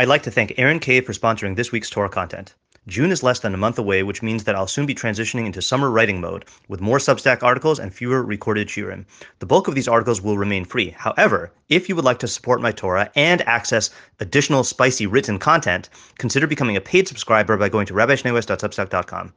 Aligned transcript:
I'd 0.00 0.08
like 0.08 0.22
to 0.22 0.30
thank 0.30 0.54
Aaron 0.56 0.78
Cave 0.78 1.04
for 1.04 1.12
sponsoring 1.12 1.56
this 1.56 1.72
week's 1.72 1.90
Torah 1.90 2.08
content. 2.08 2.54
June 2.86 3.10
is 3.10 3.22
less 3.22 3.40
than 3.40 3.52
a 3.52 3.58
month 3.58 3.78
away, 3.78 4.02
which 4.02 4.22
means 4.22 4.44
that 4.44 4.54
I'll 4.54 4.66
soon 4.66 4.86
be 4.86 4.94
transitioning 4.94 5.44
into 5.44 5.60
summer 5.60 5.90
writing 5.90 6.22
mode 6.22 6.46
with 6.68 6.80
more 6.80 6.96
Substack 6.96 7.42
articles 7.42 7.78
and 7.78 7.94
fewer 7.94 8.22
recorded 8.22 8.68
shiurim. 8.68 9.04
The 9.40 9.44
bulk 9.44 9.68
of 9.68 9.74
these 9.74 9.88
articles 9.88 10.22
will 10.22 10.38
remain 10.38 10.64
free. 10.64 10.88
However, 10.88 11.52
if 11.68 11.86
you 11.86 11.96
would 11.96 12.06
like 12.06 12.18
to 12.20 12.28
support 12.28 12.62
my 12.62 12.72
Torah 12.72 13.12
and 13.14 13.42
access 13.42 13.90
additional 14.20 14.64
spicy 14.64 15.06
written 15.06 15.38
content, 15.38 15.90
consider 16.16 16.46
becoming 16.46 16.78
a 16.78 16.80
paid 16.80 17.06
subscriber 17.06 17.58
by 17.58 17.68
going 17.68 17.84
to 17.84 17.92
rabbischneeweiss.substack.com. 17.92 19.34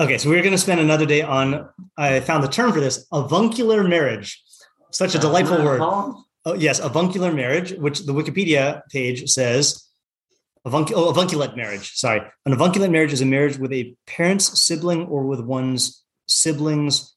Okay, 0.00 0.16
so 0.16 0.30
we're 0.30 0.40
going 0.40 0.52
to 0.52 0.56
spend 0.56 0.80
another 0.80 1.04
day 1.04 1.20
on. 1.20 1.68
I 1.98 2.20
found 2.20 2.42
the 2.42 2.48
term 2.48 2.72
for 2.72 2.80
this: 2.80 3.06
avuncular 3.12 3.84
marriage. 3.84 4.42
Such 4.92 5.14
a 5.14 5.18
delightful 5.18 5.62
word. 5.62 6.23
Oh, 6.46 6.54
yes, 6.54 6.78
avuncular 6.78 7.32
marriage, 7.32 7.72
which 7.72 8.00
the 8.00 8.12
Wikipedia 8.12 8.82
page 8.90 9.30
says 9.30 9.84
Avunc- 10.66 10.92
oh, 10.94 11.10
avunculate 11.10 11.56
marriage. 11.56 11.92
Sorry. 11.92 12.22
An 12.46 12.52
avunculate 12.52 12.90
marriage 12.90 13.12
is 13.12 13.20
a 13.20 13.26
marriage 13.26 13.58
with 13.58 13.72
a 13.72 13.94
parent's 14.06 14.58
sibling 14.58 15.06
or 15.06 15.24
with 15.24 15.40
one's 15.40 16.02
sibling's 16.26 17.14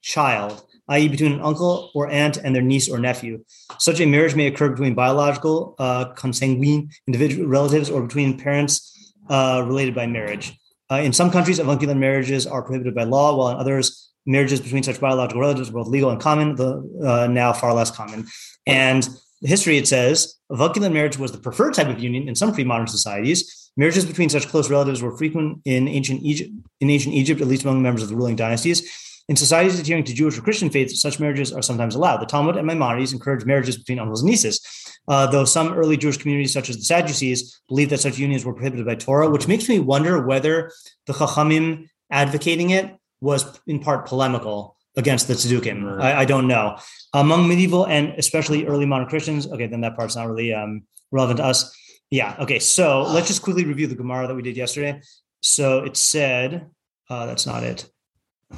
child, 0.00 0.62
i.e., 0.88 1.08
between 1.08 1.32
an 1.32 1.40
uncle 1.40 1.90
or 1.94 2.08
aunt 2.08 2.36
and 2.36 2.54
their 2.54 2.62
niece 2.62 2.88
or 2.88 3.00
nephew. 3.00 3.44
Such 3.78 4.00
a 4.00 4.06
marriage 4.06 4.36
may 4.36 4.46
occur 4.46 4.68
between 4.68 4.94
biological, 4.94 5.74
uh, 5.78 6.12
consanguine 6.14 6.92
individual 7.08 7.48
relatives 7.48 7.90
or 7.90 8.02
between 8.02 8.38
parents 8.38 9.12
uh, 9.28 9.64
related 9.66 9.94
by 9.94 10.06
marriage. 10.06 10.56
Uh, 10.88 10.96
in 10.96 11.12
some 11.12 11.32
countries, 11.32 11.58
avuncular 11.58 11.96
marriages 11.96 12.46
are 12.46 12.62
prohibited 12.62 12.94
by 12.94 13.02
law, 13.02 13.34
while 13.34 13.48
in 13.48 13.56
others, 13.56 14.12
marriages 14.26 14.60
between 14.60 14.82
such 14.82 15.00
biological 15.00 15.40
relatives 15.40 15.70
were 15.70 15.82
both 15.82 15.92
legal 15.92 16.10
and 16.10 16.20
common, 16.20 16.54
the, 16.56 16.82
uh, 17.04 17.26
now 17.26 17.52
far 17.52 17.74
less 17.74 17.90
common. 17.90 18.26
And 18.66 19.08
history, 19.42 19.76
it 19.76 19.86
says, 19.86 20.36
avuncular 20.50 20.90
marriage 20.90 21.18
was 21.18 21.32
the 21.32 21.38
preferred 21.38 21.74
type 21.74 21.88
of 21.88 21.98
union 21.98 22.28
in 22.28 22.34
some 22.34 22.52
pre-modern 22.52 22.86
societies. 22.86 23.70
Marriages 23.76 24.04
between 24.04 24.28
such 24.28 24.48
close 24.48 24.70
relatives 24.70 25.02
were 25.02 25.16
frequent 25.16 25.60
in 25.64 25.88
ancient 25.88 26.22
Egypt, 26.22 26.50
in 26.80 26.90
ancient 26.90 27.14
Egypt, 27.14 27.40
at 27.40 27.48
least 27.48 27.64
among 27.64 27.82
members 27.82 28.02
of 28.02 28.08
the 28.08 28.16
ruling 28.16 28.36
dynasties. 28.36 28.88
In 29.28 29.36
societies 29.36 29.80
adhering 29.80 30.04
to 30.04 30.14
Jewish 30.14 30.36
or 30.36 30.42
Christian 30.42 30.68
faiths, 30.68 31.00
such 31.00 31.18
marriages 31.18 31.50
are 31.52 31.62
sometimes 31.62 31.94
allowed. 31.94 32.18
The 32.18 32.26
Talmud 32.26 32.56
and 32.56 32.66
Maimonides 32.66 33.14
encourage 33.14 33.46
marriages 33.46 33.78
between 33.78 33.98
uncles 33.98 34.20
and 34.20 34.30
nieces, 34.30 34.60
uh, 35.08 35.26
though 35.26 35.46
some 35.46 35.72
early 35.72 35.96
Jewish 35.96 36.18
communities, 36.18 36.52
such 36.52 36.68
as 36.68 36.76
the 36.76 36.84
Sadducees, 36.84 37.62
believed 37.68 37.90
that 37.90 38.00
such 38.00 38.18
unions 38.18 38.44
were 38.44 38.52
prohibited 38.52 38.84
by 38.84 38.94
Torah, 38.94 39.30
which 39.30 39.48
makes 39.48 39.66
me 39.68 39.78
wonder 39.78 40.26
whether 40.26 40.70
the 41.06 41.14
Chachamim 41.14 41.88
advocating 42.10 42.70
it 42.70 42.94
was 43.24 43.60
in 43.66 43.80
part 43.80 44.06
polemical 44.06 44.76
against 44.96 45.26
the 45.26 45.34
Tzdukim. 45.34 45.82
Right. 45.82 46.14
I, 46.14 46.20
I, 46.20 46.24
don't 46.24 46.46
know. 46.46 46.78
Among 47.14 47.48
medieval 47.48 47.86
and 47.86 48.10
especially 48.18 48.66
early 48.66 48.86
modern 48.86 49.08
Christians, 49.08 49.46
okay, 49.48 49.66
then 49.66 49.80
that 49.80 49.96
part's 49.96 50.14
not 50.14 50.28
really 50.28 50.52
um, 50.52 50.82
relevant 51.10 51.38
to 51.38 51.44
us. 51.44 51.74
Yeah. 52.10 52.36
Okay. 52.38 52.60
So 52.60 53.02
let's 53.02 53.26
just 53.26 53.42
quickly 53.42 53.64
review 53.64 53.88
the 53.88 53.96
Gemara 53.96 54.28
that 54.28 54.34
we 54.34 54.42
did 54.42 54.56
yesterday. 54.56 55.00
So 55.40 55.84
it 55.84 55.96
said, 55.96 56.70
uh, 57.10 57.26
that's 57.26 57.46
not 57.46 57.64
it. 57.64 57.90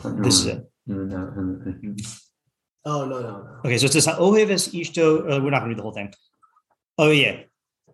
This 0.05 0.41
is 0.41 0.47
it. 0.47 0.69
Oh 2.87 3.05
no 3.05 3.21
no 3.21 3.31
no. 3.31 3.61
Okay, 3.65 3.79
so 3.79 3.87
it 3.87 3.93
says 3.93 4.07
Oheves 4.07 4.73
Ishto. 4.73 5.19
Uh, 5.21 5.43
we're 5.43 5.51
not 5.51 5.61
going 5.61 5.63
to 5.63 5.69
read 5.69 5.79
the 5.79 5.83
whole 5.83 5.93
thing. 5.93 6.13
Oh 6.99 7.11
yeah, 7.11 7.41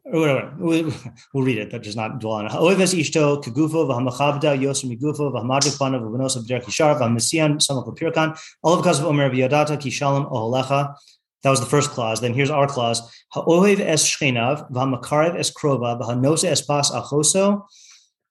whatever. 0.04 0.54
We'll, 0.58 0.92
we'll 1.32 1.44
read 1.44 1.58
it, 1.58 1.70
but 1.70 1.82
just 1.82 1.96
not 1.96 2.20
dwell 2.20 2.34
on 2.34 2.46
it. 2.46 2.52
Oheves 2.52 2.94
Ishto 2.98 3.42
Kagufo 3.42 3.86
v'hamachavda 3.86 4.58
Yosem 4.58 4.96
Migufo 4.96 5.32
v'hamadrik 5.32 5.78
pana 5.78 6.00
v'venosa 6.00 6.44
b'derek 6.46 6.64
yishar 6.64 6.98
v'hamesian 6.98 7.56
samach 7.56 7.86
v'pirkan. 7.86 8.38
All 8.62 8.76
because 8.76 9.00
Omer 9.02 9.30
v'yadata 9.30 9.80
ki 9.80 9.90
shalom 9.90 10.26
oholecha. 10.26 10.94
That 11.42 11.50
was 11.50 11.60
the 11.60 11.66
first 11.66 11.90
clause. 11.90 12.20
Then 12.20 12.34
here's 12.34 12.50
our 12.50 12.68
clause. 12.68 13.00
Ha'ohev 13.32 13.80
es 13.80 14.08
shchenav 14.08 14.70
v'hamakarev 14.70 15.36
es 15.36 15.52
krova 15.52 16.00
v'hanose 16.00 16.44
es 16.44 16.62
bas 16.62 16.90
achoso 16.90 17.66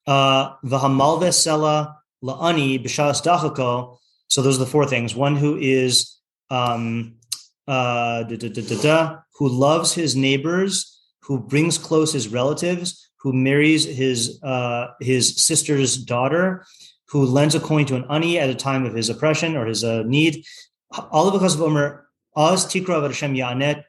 uh, 0.06 0.54
v'hamalve 0.64 1.28
sela 1.28 1.94
la'ani 2.22 2.82
b'shas 2.82 3.22
dachako. 3.22 3.98
So 4.28 4.40
those 4.40 4.56
are 4.56 4.64
the 4.64 4.70
four 4.70 4.86
things. 4.86 5.14
One 5.14 5.36
who 5.36 5.58
is 5.58 6.18
um, 6.50 7.16
uh, 7.68 8.22
da, 8.22 8.36
da, 8.36 8.82
da, 8.82 9.16
who 9.34 9.48
loves 9.48 9.92
his 9.92 10.16
neighbors, 10.16 10.91
who 11.22 11.38
brings 11.38 11.78
close 11.78 12.12
his 12.12 12.28
relatives, 12.28 13.08
who 13.16 13.32
marries 13.32 13.84
his 13.84 14.42
uh, 14.42 14.88
his 15.00 15.36
sister's 15.36 15.96
daughter, 15.96 16.66
who 17.08 17.24
lends 17.24 17.54
a 17.54 17.60
coin 17.60 17.86
to 17.86 17.96
an 17.96 18.04
ani 18.10 18.38
at 18.38 18.50
a 18.50 18.54
time 18.54 18.84
of 18.84 18.94
his 18.94 19.08
oppression 19.08 19.56
or 19.56 19.66
his 19.66 19.84
uh, 19.84 20.02
need. 20.04 20.44
All 21.10 21.30
because 21.30 21.54
of 21.54 21.62
Omer, 21.62 22.06
Az 22.36 22.66
tikra 22.66 23.02
Hashem 23.02 23.34
yanet. 23.34 23.84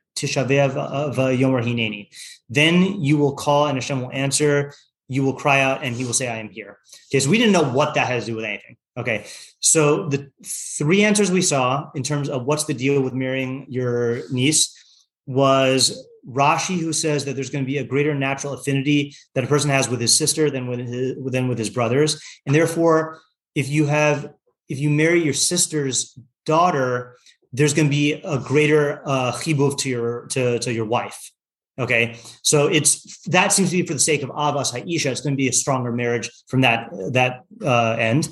Then 2.49 3.01
you 3.01 3.17
will 3.17 3.33
call 3.33 3.65
and 3.65 3.77
Hashem 3.77 4.01
will 4.01 4.11
answer. 4.11 4.73
You 5.07 5.23
will 5.23 5.33
cry 5.33 5.61
out 5.61 5.83
and 5.83 5.95
he 5.95 6.05
will 6.05 6.13
say, 6.13 6.27
I 6.27 6.37
am 6.37 6.49
here. 6.49 6.77
Okay, 7.09 7.19
so 7.19 7.29
we 7.29 7.37
didn't 7.37 7.53
know 7.53 7.63
what 7.63 7.95
that 7.95 8.07
has 8.07 8.25
to 8.25 8.31
do 8.31 8.35
with 8.35 8.45
anything. 8.45 8.77
Okay, 8.95 9.25
so 9.59 10.07
the 10.09 10.31
three 10.45 11.03
answers 11.03 11.31
we 11.31 11.41
saw 11.41 11.89
in 11.95 12.03
terms 12.03 12.29
of 12.29 12.45
what's 12.45 12.65
the 12.65 12.75
deal 12.75 13.01
with 13.01 13.13
marrying 13.13 13.65
your 13.69 14.21
niece 14.31 14.77
was 15.25 16.05
Rashi, 16.29 16.79
who 16.79 16.93
says 16.93 17.25
that 17.25 17.35
there's 17.35 17.49
going 17.49 17.63
to 17.63 17.69
be 17.69 17.77
a 17.77 17.83
greater 17.83 18.15
natural 18.15 18.53
affinity 18.53 19.15
that 19.35 19.43
a 19.43 19.47
person 19.47 19.69
has 19.69 19.89
with 19.89 19.99
his 19.99 20.15
sister 20.15 20.49
than 20.49 20.67
with 20.67 20.79
his, 20.79 21.15
than 21.25 21.47
with 21.47 21.57
his 21.57 21.69
brothers, 21.69 22.21
and 22.45 22.55
therefore, 22.55 23.19
if 23.55 23.69
you 23.69 23.85
have 23.85 24.33
if 24.69 24.79
you 24.79 24.89
marry 24.89 25.21
your 25.21 25.33
sister's 25.33 26.17
daughter, 26.45 27.17
there's 27.51 27.73
going 27.73 27.87
to 27.87 27.91
be 27.91 28.13
a 28.13 28.39
greater 28.39 29.01
uh, 29.05 29.31
chibuv 29.33 29.77
to 29.79 29.89
your 29.89 30.25
to, 30.27 30.59
to 30.59 30.73
your 30.73 30.85
wife. 30.85 31.31
Okay, 31.79 32.17
so 32.43 32.67
it's 32.67 33.27
that 33.27 33.51
seems 33.51 33.71
to 33.71 33.77
be 33.77 33.85
for 33.85 33.93
the 33.93 33.99
sake 33.99 34.21
of 34.21 34.29
Avas 34.29 34.71
Haisha. 34.71 35.07
It's 35.07 35.21
going 35.21 35.33
to 35.33 35.37
be 35.37 35.49
a 35.49 35.53
stronger 35.53 35.91
marriage 35.91 36.29
from 36.47 36.61
that 36.61 36.89
that 37.11 37.41
uh, 37.63 37.95
end. 37.99 38.29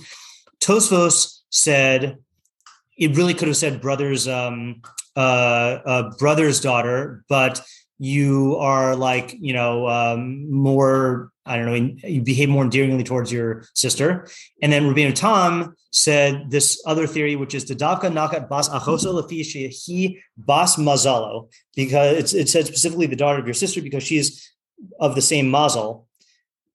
Tosfos 0.60 1.40
said 1.50 2.18
it 2.98 3.18
really 3.18 3.34
could 3.34 3.48
have 3.48 3.58
said 3.58 3.82
brother's 3.82 4.28
um, 4.28 4.82
uh, 5.16 5.80
uh, 5.86 6.12
brother's 6.20 6.60
daughter, 6.60 7.26
but 7.28 7.62
you 8.02 8.58
are 8.58 8.96
like 8.96 9.36
you 9.40 9.54
know 9.54 9.88
um, 9.88 10.52
more 10.52 11.32
I 11.46 11.56
don't 11.56 11.66
know 11.68 12.08
you 12.08 12.22
behave 12.24 12.50
more 12.50 12.64
endearingly 12.64 13.04
towards 13.04 13.32
your 13.32 13.64
sister. 13.76 14.28
And 14.60 14.74
then 14.74 14.86
Rabbeinu 14.86 15.14
Tam 15.14 15.76
said 15.92 16.50
this 16.50 16.82
other 16.88 17.06
theory, 17.06 17.36
which 17.36 17.54
is 17.54 17.64
Tadavka 17.66 18.12
Nakat 18.12 18.50
Bas 18.50 18.70
Achoso 18.70 19.30
he 19.30 20.20
Bas 20.36 20.78
Mazalo, 20.78 21.52
because 21.76 22.34
it 22.34 22.50
said 22.50 22.66
specifically 22.66 23.06
the 23.06 23.16
daughter 23.16 23.38
of 23.38 23.46
your 23.46 23.54
sister 23.54 23.84
because 23.84 24.04
she's 24.04 24.52
of 25.00 25.14
the 25.14 25.22
same 25.22 25.52
mazel. 25.52 26.08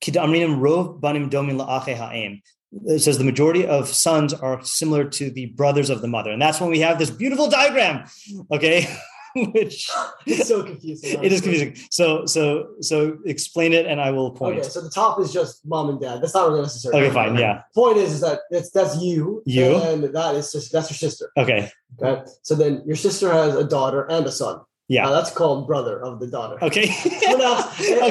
Kidamrinim 0.01 0.61
Rov 0.61 1.01
Banim 1.01 1.29
Domin 1.29 1.59
La'ache 1.59 1.97
Ha'em 1.97 2.41
it 2.85 3.01
says 3.01 3.19
the 3.19 3.25
majority 3.25 3.67
of 3.67 3.89
sons 3.89 4.33
are 4.33 4.63
similar 4.65 5.05
to 5.09 5.31
the 5.31 5.47
brothers 5.47 5.91
of 5.91 6.03
the 6.03 6.09
mother. 6.09 6.31
And 6.31 6.43
that's 6.43 6.61
when 6.61 6.71
we 6.71 6.81
have 6.81 6.99
this 6.99 7.11
beautiful 7.11 7.49
diagram. 7.49 8.05
Okay. 8.53 8.87
Which 9.53 9.91
it's 10.27 10.49
so 10.49 10.63
confusing. 10.63 11.23
It 11.25 11.33
is 11.33 11.41
confusing. 11.41 11.77
So 11.91 12.25
so 12.27 12.71
so 12.81 13.19
explain 13.27 13.73
it 13.73 13.87
and 13.87 14.01
I 14.01 14.11
will 14.11 14.31
point. 14.31 14.59
Okay, 14.59 14.69
so 14.69 14.81
the 14.81 14.91
top 14.91 15.21
is 15.21 15.33
just 15.33 15.67
mom 15.67 15.91
and 15.91 16.01
dad. 16.01 16.23
That's 16.23 16.35
not 16.35 16.49
really 16.49 16.63
necessary. 16.63 16.95
Okay, 16.97 17.13
fine. 17.13 17.37
Yeah. 17.37 17.63
Point 17.75 17.99
is, 17.99 18.13
is 18.13 18.21
that 18.23 18.41
it's 18.51 18.71
that's 18.71 18.97
you. 19.01 19.43
You 19.45 19.77
and 19.77 20.05
that 20.05 20.35
is 20.35 20.53
just 20.53 20.73
that's 20.73 20.91
your 20.91 20.97
sister. 20.97 21.31
Okay. 21.37 21.71
Okay. 22.01 22.23
So 22.43 22.55
then 22.55 22.83
your 22.87 22.97
sister 22.97 23.33
has 23.33 23.55
a 23.55 23.65
daughter 23.65 24.07
and 24.11 24.27
a 24.27 24.33
son. 24.33 24.61
Yeah, 24.89 25.09
uh, 25.09 25.13
that's 25.13 25.33
called 25.33 25.67
brother 25.67 26.01
of 26.01 26.21
the 26.21 26.29
daughter. 26.29 26.63
Okay. 26.63 26.85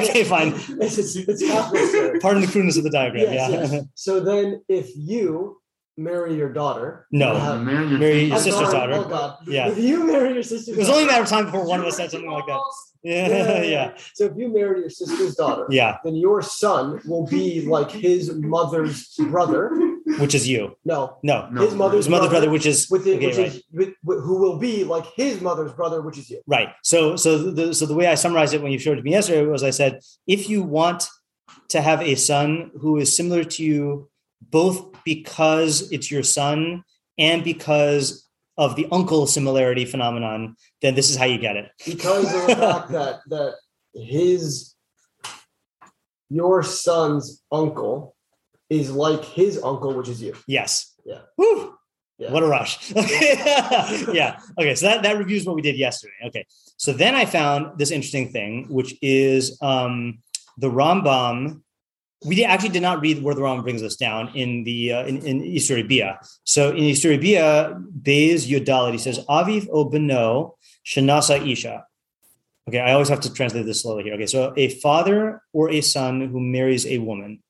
okay, 0.02 0.24
fine. 0.24 0.52
It's, 0.78 0.98
it's, 0.98 1.16
it's 1.16 1.42
Pardon 2.22 2.42
the 2.42 2.48
crudeness 2.50 2.76
of 2.76 2.84
the 2.84 2.90
diagram. 2.90 3.32
Yes, 3.32 3.50
yeah. 3.50 3.60
Yes. 3.60 3.84
So 3.94 4.20
then, 4.20 4.62
if 4.68 4.90
you 4.94 5.58
marry 5.96 6.34
your 6.34 6.52
daughter, 6.52 7.06
no, 7.10 7.32
you 7.32 7.38
have, 7.38 7.62
marry 7.62 7.88
your, 7.88 7.98
marry 7.98 8.24
your 8.24 8.38
sister's 8.38 8.70
daughter. 8.70 8.94
Oh 8.94 9.04
God. 9.04 9.38
Yeah. 9.46 9.68
If 9.68 9.78
you 9.78 10.04
marry 10.04 10.34
your 10.34 10.42
sister's, 10.42 10.76
it 10.76 10.78
was 10.78 10.90
only 10.90 11.04
a 11.04 11.06
matter 11.06 11.22
of 11.22 11.28
time 11.28 11.46
before 11.46 11.66
one 11.66 11.80
of 11.80 11.86
us 11.86 11.96
said 11.96 12.10
something 12.10 12.30
like 12.30 12.46
that. 12.46 12.60
Yeah, 13.02 13.28
yeah, 13.28 13.62
yeah. 13.62 13.96
So 14.14 14.24
if 14.24 14.32
you 14.36 14.52
marry 14.52 14.80
your 14.80 14.90
sister's 14.90 15.36
daughter, 15.36 15.66
yeah, 15.70 15.98
then 16.02 16.16
your 16.16 16.42
son 16.42 17.00
will 17.06 17.24
be 17.24 17.60
like 17.60 17.88
his 17.88 18.34
mother's 18.34 19.14
brother, 19.14 19.70
which 20.18 20.34
is 20.34 20.48
you. 20.48 20.76
No, 20.84 21.18
no, 21.22 21.46
his 21.56 21.72
mother's 21.72 22.06
his 22.06 22.08
mother's 22.08 22.30
brother, 22.30 22.50
which 22.50 22.66
is 22.66 22.90
with 22.90 23.06
it, 23.06 23.18
okay, 23.18 23.26
which 23.26 23.36
right. 23.36 23.46
is 23.46 23.62
with, 23.72 23.94
with, 24.02 24.24
who 24.24 24.40
will 24.40 24.58
be 24.58 24.82
like 24.82 25.06
his 25.14 25.40
mother's 25.40 25.72
brother, 25.72 26.02
which 26.02 26.18
is 26.18 26.28
you. 26.30 26.42
Right. 26.48 26.70
So, 26.82 27.14
so 27.14 27.52
the 27.52 27.72
so 27.72 27.86
the 27.86 27.94
way 27.94 28.08
I 28.08 28.16
summarized 28.16 28.54
it 28.54 28.62
when 28.62 28.72
you 28.72 28.78
showed 28.80 28.94
it 28.94 28.96
to 28.96 29.02
me 29.02 29.12
yesterday 29.12 29.46
was 29.46 29.62
I 29.62 29.70
said 29.70 30.00
if 30.26 30.50
you 30.50 30.64
want 30.64 31.08
to 31.68 31.82
have 31.82 32.02
a 32.02 32.16
son 32.16 32.72
who 32.80 32.96
is 32.96 33.16
similar 33.16 33.44
to 33.44 33.62
you, 33.62 34.08
both 34.40 34.94
because 35.04 35.90
it's 35.92 36.10
your 36.10 36.22
son 36.22 36.84
and 37.18 37.44
because 37.44 38.28
of 38.58 38.76
the 38.76 38.86
uncle 38.90 39.26
similarity 39.26 39.84
phenomenon, 39.84 40.56
then 40.82 40.94
this 40.94 41.10
is 41.10 41.16
how 41.16 41.24
you 41.24 41.38
get 41.38 41.56
it. 41.56 41.70
Because 41.84 42.32
of 42.34 42.46
the 42.46 42.56
fact 42.56 42.90
that 42.90 43.20
that 43.28 43.54
his 43.94 44.74
your 46.28 46.62
son's 46.62 47.42
uncle 47.52 48.16
is 48.68 48.90
like 48.90 49.24
his 49.24 49.62
uncle, 49.62 49.94
which 49.94 50.08
is 50.08 50.22
you. 50.22 50.34
Yes. 50.46 50.94
Yeah. 51.04 51.20
Woo! 51.36 51.74
Yeah. 52.18 52.32
What 52.32 52.42
a 52.42 52.46
rush. 52.46 52.90
yeah. 52.94 54.40
Okay. 54.58 54.74
So 54.74 54.86
that, 54.86 55.02
that 55.02 55.18
reviews 55.18 55.44
what 55.44 55.54
we 55.54 55.62
did 55.62 55.76
yesterday. 55.76 56.14
Okay. 56.26 56.46
So 56.78 56.92
then 56.92 57.14
I 57.14 57.26
found 57.26 57.78
this 57.78 57.90
interesting 57.90 58.32
thing, 58.32 58.66
which 58.68 58.94
is 59.02 59.58
um, 59.60 60.18
the 60.56 60.70
Rambam. 60.70 61.62
We 62.24 62.44
actually 62.44 62.70
did 62.70 62.82
not 62.82 63.00
read 63.00 63.22
where 63.22 63.34
the 63.34 63.42
Rambam 63.42 63.62
brings 63.62 63.82
us 63.82 63.96
down 63.96 64.34
in 64.34 64.64
the 64.64 64.92
uh, 64.92 65.04
in, 65.04 65.18
in 65.26 65.42
Isuri 65.42 65.86
Bia. 65.86 66.18
So 66.44 66.70
in 66.70 66.84
Isuri 66.84 67.20
Bia, 67.20 67.78
Beis 68.02 68.46
Yodalit, 68.48 68.92
he 68.92 68.98
says, 68.98 69.18
Aviv 69.28 69.68
o 69.70 69.88
beno 69.88 70.54
shanasa 70.84 71.46
isha. 71.46 71.84
Okay, 72.68 72.80
I 72.80 72.92
always 72.92 73.10
have 73.10 73.20
to 73.20 73.32
translate 73.32 73.66
this 73.66 73.82
slowly 73.82 74.02
here. 74.04 74.14
Okay, 74.14 74.26
so 74.26 74.52
a 74.56 74.68
father 74.68 75.42
or 75.52 75.70
a 75.70 75.80
son 75.80 76.20
who 76.28 76.40
marries 76.40 76.86
a 76.86 76.98
woman. 76.98 77.42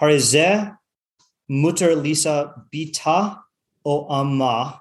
Harizeh 0.00 0.76
mutter 1.50 1.96
lisa 1.96 2.54
bita 2.72 3.38
o 3.84 4.06
amma 4.08 4.80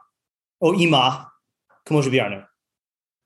o 0.62 0.74
ima 0.74 1.32
kamosh 1.88 2.12
biarnu. 2.12 2.46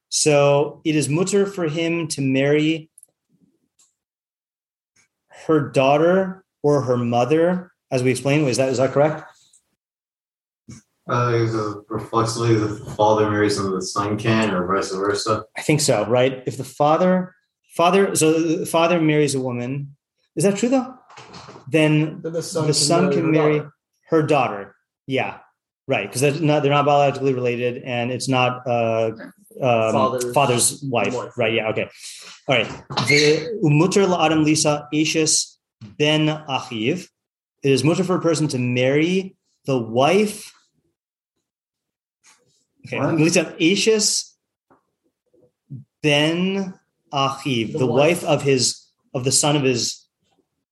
So 0.10 0.82
it 0.86 0.96
is 0.96 1.10
mutter 1.10 1.46
for 1.46 1.68
him 1.68 2.08
to 2.10 2.22
marry 2.22 2.90
her 5.48 5.70
daughter 5.70 6.44
or 6.64 6.82
her 6.82 6.98
mother, 6.98 7.72
as 7.92 8.04
we 8.04 8.12
explained. 8.12 8.48
Is 8.48 8.58
that 8.58 8.70
is 8.70 8.78
that 8.78 8.92
correct? 8.92 9.24
Uh, 11.08 11.34
is 11.36 11.54
it 11.54 11.78
reflexively 11.88 12.56
the 12.56 12.68
father 12.96 13.30
marries 13.30 13.60
and 13.60 13.72
the 13.72 13.82
son 13.82 14.18
can, 14.18 14.50
or 14.52 14.66
vice 14.66 14.92
versa. 14.92 15.46
I 15.56 15.62
think 15.62 15.80
so, 15.82 16.04
right? 16.08 16.42
If 16.48 16.58
the 16.58 16.64
father, 16.64 17.36
father, 17.76 18.16
so 18.16 18.42
the 18.42 18.66
father 18.66 19.00
marries 19.00 19.36
a 19.36 19.40
woman, 19.40 19.96
is 20.36 20.44
that 20.46 20.58
true 20.58 20.70
though? 20.70 20.96
Then 21.70 22.22
Then 22.24 22.34
the 22.34 22.42
son 22.42 22.66
the 22.66 22.74
son 22.74 23.12
can 23.12 23.26
her 23.26 23.32
marry 23.32 23.58
daughter. 23.60 23.72
her 24.10 24.24
daughter. 24.24 24.76
Yeah, 25.06 25.38
right. 25.88 26.08
Because 26.08 26.22
they're 26.22 26.42
not 26.42 26.64
they're 26.64 26.72
not 26.72 26.86
biologically 26.86 27.36
related, 27.36 27.84
and 27.84 28.12
it's 28.12 28.28
not 28.28 28.68
uh, 28.68 29.12
um, 29.62 29.92
Father's 29.94 30.34
father's, 30.34 30.84
wife. 30.84 31.14
wife. 31.14 31.38
Right. 31.38 31.54
Yeah. 31.54 31.70
Okay. 31.70 31.90
All 32.48 32.56
right. 32.56 32.68
The 33.08 33.60
umuter 33.64 34.06
la'adam 34.08 34.44
lisa 34.44 34.88
ashes 34.94 35.58
ben 35.98 36.28
achiv. 36.28 37.08
It 37.64 37.72
is 37.72 37.84
mutter 37.84 38.04
for 38.04 38.16
a 38.16 38.22
person 38.22 38.48
to 38.50 38.60
marry 38.60 39.36
the 39.66 39.78
wife. 39.80 40.54
Okay. 42.88 43.00
What? 43.00 43.16
Lisa 43.16 43.56
ashes 43.62 44.36
ben 46.04 46.74
achiv, 47.14 47.72
the, 47.74 47.78
The 47.80 47.86
wife. 47.88 48.24
wife. 48.24 48.30
of 48.30 48.42
his 48.44 48.82
of 49.14 49.24
the 49.24 49.32
son 49.32 49.56
of 49.56 49.64
his 49.64 50.06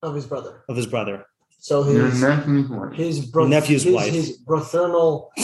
of 0.02 0.14
his 0.14 0.26
brother. 0.26 0.62
of 0.68 0.76
his 0.76 0.86
brother. 0.86 1.24
So 1.58 1.88
Your 1.90 2.06
his 2.10 2.20
nephew's 2.20 2.68
wife. 2.68 2.92
his 2.92 3.24
bro- 3.24 3.46
Nephew's 3.48 3.84
his, 3.84 3.94
wife. 3.94 4.12
his 4.12 4.38
fraternal. 4.46 5.30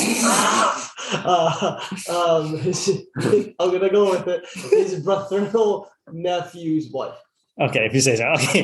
uh, 1.13 1.81
um, 2.11 2.57
his- 2.59 3.03
I'm 3.59 3.71
gonna 3.73 3.91
go 3.91 4.11
with 4.11 4.27
it. 4.29 4.45
His 4.71 5.03
fraternal 5.05 5.89
nephew's 6.13 6.91
wife. 6.91 7.17
Okay, 7.61 7.85
if 7.87 7.95
you 7.95 8.01
say 8.01 8.17
so. 8.17 8.27
Okay. 8.33 8.63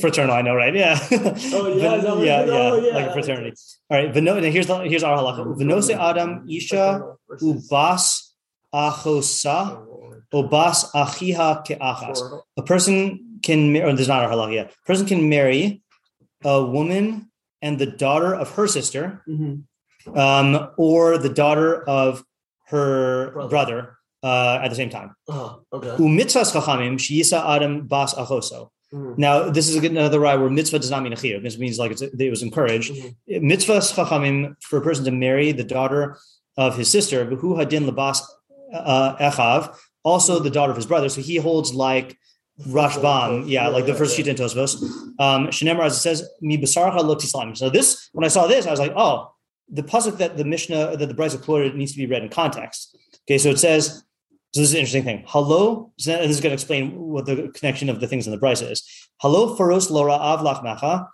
Fraternal, 0.00 0.34
I 0.34 0.42
know, 0.42 0.54
right? 0.54 0.74
Yeah. 0.74 0.98
Oh 1.10 1.68
yeah, 1.76 1.94
is 1.96 2.02
that 2.04 2.18
yeah, 2.24 2.40
it 2.40 2.44
is? 2.44 2.50
yeah, 2.50 2.70
oh, 2.70 2.80
yeah, 2.80 2.94
like 2.94 3.06
a 3.08 3.12
fraternity. 3.12 3.56
All 3.90 3.98
right, 3.98 4.12
Veno, 4.12 4.40
here's 4.50 4.66
the 4.66 4.78
here's 4.80 5.02
our 5.02 5.18
halakha. 5.18 5.54
Venose 5.56 5.90
Adam 5.94 6.46
Isha 6.48 6.76
Fraternal 6.76 7.18
versus 7.28 7.70
ubas 7.70 8.32
achosa 8.74 9.84
ubas 10.32 10.90
achiha 10.94 11.64
keachas. 11.66 12.18
fraternal. 12.18 12.46
A 12.56 12.62
person 12.62 13.38
can 13.42 13.72
marry. 13.72 13.92
There's 13.94 14.08
not 14.08 14.24
our 14.24 14.30
halakha 14.30 14.54
yet. 14.54 14.72
A 14.72 14.86
person 14.86 15.06
can 15.06 15.28
marry 15.28 15.82
a 16.44 16.64
woman 16.64 17.30
and 17.60 17.78
the 17.78 17.86
daughter 17.86 18.34
of 18.34 18.50
her 18.54 18.66
sister, 18.66 19.22
Mhm. 19.28 19.64
Um, 20.16 20.70
or 20.76 21.18
the 21.18 21.28
daughter 21.28 21.82
of 21.88 22.24
her 22.66 23.30
Brother. 23.32 23.48
brother, 23.48 23.98
uh, 24.22 24.60
at 24.62 24.68
the 24.68 24.74
same 24.74 24.90
time. 24.90 25.14
Oh, 25.28 25.60
okay. 25.72 25.88
Chachamim 25.88 26.98
sheyisa 26.98 27.44
Adam 27.56 27.86
bas 27.86 28.14
achoso. 28.14 28.70
Mhm. 28.92 29.18
Now, 29.18 29.50
this 29.50 29.68
is 29.68 29.76
another 29.76 30.18
right 30.18 30.36
where 30.36 30.48
mitzvah 30.48 30.78
does 30.78 30.90
not 30.90 31.02
mean 31.02 31.12
a 31.12 31.16
chiyuv. 31.16 31.42
This 31.42 31.58
means 31.58 31.78
like 31.78 31.90
it's, 31.92 32.02
it 32.02 32.30
was 32.30 32.42
encouraged. 32.42 32.92
Mitzvah 33.26 33.78
chachamim 33.78 34.54
for 34.62 34.78
a 34.78 34.82
person 34.82 35.04
to 35.04 35.10
marry 35.10 35.52
the 35.52 35.64
daughter 35.64 36.16
of 36.56 36.76
his 36.76 36.90
sister, 36.90 37.24
who 37.24 37.54
hadin 37.56 37.88
labas 37.88 38.20
uh, 38.72 39.16
echav, 39.16 39.76
also 40.04 40.38
the 40.38 40.50
daughter 40.50 40.70
of 40.70 40.76
his 40.76 40.86
brother. 40.86 41.08
So 41.08 41.20
he 41.20 41.36
holds 41.36 41.74
like 41.74 42.16
Rashbam, 42.66 43.44
yeah, 43.46 43.68
like 43.68 43.86
the 43.86 43.94
first 43.94 44.16
sheet 44.16 44.26
in 44.26 44.34
Tosfos. 44.34 44.82
Um, 45.20 45.46
Shenemar, 45.48 45.84
as 45.84 45.96
it 45.96 46.00
says, 46.00 46.28
mi 46.40 46.58
basarcha 46.58 47.04
lo 47.04 47.14
tislam. 47.14 47.56
So 47.56 47.70
this, 47.70 48.08
when 48.12 48.24
I 48.24 48.28
saw 48.28 48.46
this, 48.48 48.66
I 48.66 48.70
was 48.70 48.80
like, 48.80 48.92
oh, 48.96 49.30
the 49.70 49.82
pasuk 49.82 50.18
that 50.18 50.36
the 50.36 50.44
Mishnah 50.44 50.96
that 50.96 51.06
the 51.06 51.14
Brisa 51.14 51.42
quoted 51.42 51.74
needs 51.74 51.92
to 51.92 51.98
be 51.98 52.06
read 52.06 52.22
in 52.22 52.28
context. 52.28 52.96
Okay, 53.26 53.38
so 53.38 53.50
it 53.50 53.58
says. 53.58 54.04
So 54.54 54.62
this 54.62 54.70
is 54.70 54.74
an 54.74 54.80
interesting 54.80 55.04
thing. 55.04 55.24
Hello, 55.26 55.92
this 55.98 56.06
is 56.06 56.40
going 56.40 56.52
to 56.52 56.54
explain 56.54 56.98
what 56.98 57.26
the 57.26 57.50
connection 57.54 57.90
of 57.90 58.00
the 58.00 58.06
things 58.06 58.26
in 58.26 58.32
the 58.32 58.38
Brisa 58.38 58.70
is. 58.72 58.82
Hello, 59.18 59.54
faros 59.54 59.90
lora 59.90 60.14
av 60.14 60.40
lachmecha, 60.40 61.06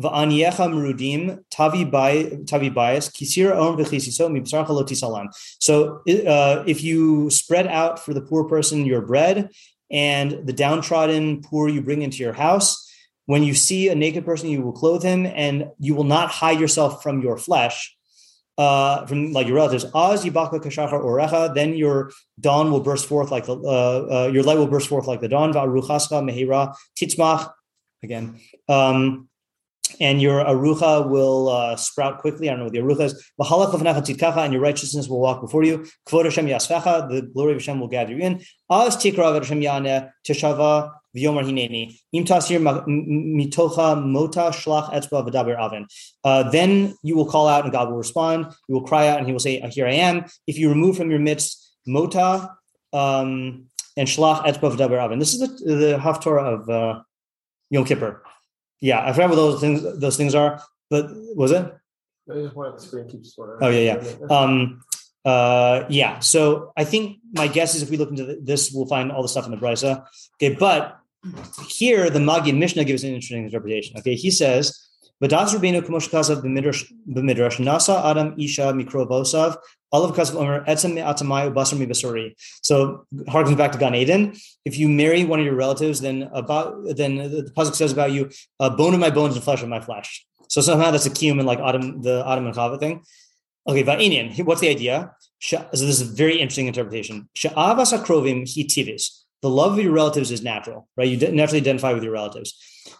va'anyecha 0.00 0.66
merudim 0.68 1.38
tavi 1.50 1.84
tavi 1.84 2.68
bayis 2.68 3.08
kisir 3.12 3.56
om 3.56 3.76
v'chisiso 3.76 4.28
mibsarcha 4.28 4.70
lo 4.70 4.82
tisalam. 4.82 5.28
So 5.60 6.02
uh, 6.26 6.64
if 6.66 6.82
you 6.82 7.30
spread 7.30 7.68
out 7.68 8.00
for 8.00 8.12
the 8.12 8.22
poor 8.22 8.42
person 8.48 8.84
your 8.84 9.02
bread, 9.02 9.50
and 9.88 10.44
the 10.44 10.52
downtrodden 10.52 11.44
poor 11.44 11.68
you 11.68 11.82
bring 11.82 12.02
into 12.02 12.18
your 12.18 12.32
house, 12.32 12.90
when 13.26 13.44
you 13.44 13.54
see 13.54 13.88
a 13.88 13.94
naked 13.94 14.24
person, 14.24 14.48
you 14.48 14.62
will 14.62 14.72
clothe 14.72 15.04
him, 15.04 15.26
and 15.26 15.70
you 15.78 15.94
will 15.94 16.02
not 16.02 16.30
hide 16.30 16.58
yourself 16.58 17.04
from 17.04 17.22
your 17.22 17.36
flesh. 17.36 17.96
Uh, 18.58 19.06
from 19.06 19.32
like 19.32 19.46
your 19.46 19.56
relatives, 19.56 19.86
az 19.94 20.22
yibaka 20.22 20.60
kashachar 20.60 21.02
orecha, 21.02 21.54
then 21.54 21.72
your 21.72 22.10
dawn 22.38 22.70
will 22.70 22.80
burst 22.80 23.06
forth 23.06 23.30
like 23.30 23.46
the 23.46 23.54
uh, 23.54 24.26
uh, 24.26 24.30
your 24.30 24.42
light 24.42 24.58
will 24.58 24.66
burst 24.66 24.88
forth 24.88 25.06
like 25.06 25.22
the 25.22 25.28
dawn. 25.28 25.50
Va'ruchascha 25.54 26.20
mehira 26.22 26.74
titzmach 26.94 27.50
again, 28.02 28.38
um, 28.68 29.29
and 30.00 30.20
your 30.22 30.42
arucha 30.42 31.08
will 31.08 31.50
uh, 31.50 31.76
sprout 31.76 32.18
quickly. 32.18 32.48
I 32.48 32.52
don't 32.52 32.60
know 32.60 32.64
what 32.64 32.72
the 32.72 32.78
arucha 32.78 33.04
is. 33.04 34.36
And 34.38 34.52
your 34.52 34.62
righteousness 34.62 35.08
will 35.08 35.20
walk 35.20 35.40
before 35.42 35.62
you. 35.62 35.86
The 36.06 37.30
glory 37.34 37.52
of 37.52 37.58
Hashem 37.58 37.80
will 37.80 37.88
gather 37.88 38.12
you 38.12 38.18
in. 38.18 38.40
Az 38.70 38.96
tikra 38.96 39.34
Hashem 39.34 39.60
yaneh 39.60 40.10
teshava 40.26 40.92
v'yomer 41.16 41.44
hineni 41.44 41.98
im 42.12 42.24
tasir 42.24 42.60
mitocha 42.60 44.02
mota 44.02 44.50
shlach 44.52 44.92
etzba 44.92 45.28
v'daber 45.28 45.58
aven. 45.58 45.86
Uh, 46.24 46.48
then 46.50 46.94
you 47.02 47.16
will 47.16 47.26
call 47.26 47.48
out 47.48 47.64
and 47.64 47.72
God 47.72 47.90
will 47.90 47.98
respond. 47.98 48.46
You 48.68 48.76
will 48.76 48.86
cry 48.86 49.08
out 49.08 49.18
and 49.18 49.26
He 49.26 49.32
will 49.32 49.40
say, 49.40 49.60
"Here 49.70 49.86
I 49.86 49.92
am." 49.92 50.24
If 50.46 50.58
you 50.58 50.68
remove 50.68 50.96
from 50.96 51.10
your 51.10 51.20
midst 51.20 51.76
mota 51.86 52.50
um, 52.92 53.66
and 53.96 54.08
shlach 54.08 54.44
etzba 54.46 54.76
v'daber 54.76 55.02
aven. 55.02 55.18
This 55.18 55.34
is 55.34 55.40
the 55.40 55.74
the 55.74 55.98
haftorah 55.98 56.60
of 56.60 56.70
uh, 56.70 57.02
Yom 57.70 57.84
Kippur. 57.84 58.22
Yeah, 58.80 59.04
I 59.04 59.12
forgot 59.12 59.30
what 59.30 59.36
those 59.36 59.60
things 59.60 59.82
those 60.00 60.16
things 60.16 60.34
are, 60.34 60.62
but 60.88 61.06
was 61.36 61.50
it? 61.52 61.72
I 62.30 62.34
just 62.34 62.54
want 62.54 62.76
the 62.76 62.82
screen 62.82 63.08
keeps 63.08 63.34
Oh, 63.38 63.68
yeah, 63.68 64.02
yeah. 64.02 64.26
Um, 64.28 64.82
uh, 65.24 65.84
yeah. 65.88 66.20
So 66.20 66.72
I 66.76 66.84
think 66.84 67.18
my 67.32 67.48
guess 67.48 67.74
is 67.74 67.82
if 67.82 67.90
we 67.90 67.96
look 67.96 68.10
into 68.10 68.38
this, 68.40 68.70
we'll 68.72 68.86
find 68.86 69.10
all 69.10 69.22
the 69.22 69.28
stuff 69.28 69.46
in 69.46 69.50
the 69.50 69.56
Brisa. 69.56 70.06
Okay, 70.36 70.54
but 70.54 70.98
here 71.68 72.08
the 72.08 72.18
Magid 72.18 72.56
Mishnah 72.56 72.84
gives 72.84 73.04
an 73.04 73.10
interesting 73.10 73.44
interpretation. 73.44 73.98
Okay, 73.98 74.14
he 74.14 74.30
says, 74.30 74.78
"V'das 75.22 75.54
Rabbeinu 75.54 75.82
kamosh 75.82 76.08
kasav 76.08 76.42
b'midrash 76.42 77.58
nasa 77.58 78.04
adam 78.04 78.34
isha 78.38 78.72
mikro 78.72 79.06
bosav 79.06 79.56
olav 79.92 80.16
kasav 80.16 80.36
omer 80.36 80.64
etzem 80.66 80.94
me'atamai 80.94 81.52
ubasar 81.52 81.78
mibasuri." 81.78 82.34
So 82.62 83.06
harkens 83.28 83.56
back 83.56 83.72
to 83.72 83.78
Gan 83.78 83.94
Eden. 83.94 84.34
If 84.64 84.78
you 84.78 84.88
marry 84.88 85.24
one 85.24 85.38
of 85.40 85.44
your 85.44 85.54
relatives, 85.54 86.00
then 86.00 86.30
about 86.32 86.96
then 86.96 87.16
the 87.16 87.52
pasuk 87.56 87.74
says 87.74 87.92
about 87.92 88.12
you, 88.12 88.30
uh, 88.58 88.70
"Bone 88.70 88.94
of 88.94 89.00
my 89.00 89.10
bones 89.10 89.34
and 89.34 89.44
flesh 89.44 89.62
of 89.62 89.68
my 89.68 89.80
flesh." 89.80 90.24
So 90.48 90.60
somehow 90.60 90.90
that's 90.90 91.06
a 91.06 91.10
kiyum 91.10 91.38
in 91.38 91.46
like 91.46 91.60
Adam 91.60 92.02
the 92.02 92.24
Adam 92.26 92.46
and 92.46 92.54
Chava 92.54 92.80
thing. 92.80 93.02
Okay, 93.68 93.84
Va'inian, 93.84 94.42
what's 94.44 94.62
the 94.62 94.68
idea? 94.68 95.12
So 95.38 95.64
this 95.70 95.82
is 95.82 96.00
a 96.00 96.04
very 96.06 96.40
interesting 96.40 96.66
interpretation. 96.66 97.28
Sha'avas 97.36 97.92
akrovim 97.96 98.48
hi 98.48 98.62
tivis. 98.64 99.19
The 99.42 99.50
love 99.50 99.78
of 99.78 99.84
your 99.84 99.92
relatives 99.92 100.30
is 100.30 100.42
natural, 100.42 100.88
right? 100.96 101.08
You 101.08 101.16
naturally 101.32 101.60
identify 101.60 101.92
with 101.92 102.02
your 102.02 102.12
relatives. 102.12 102.54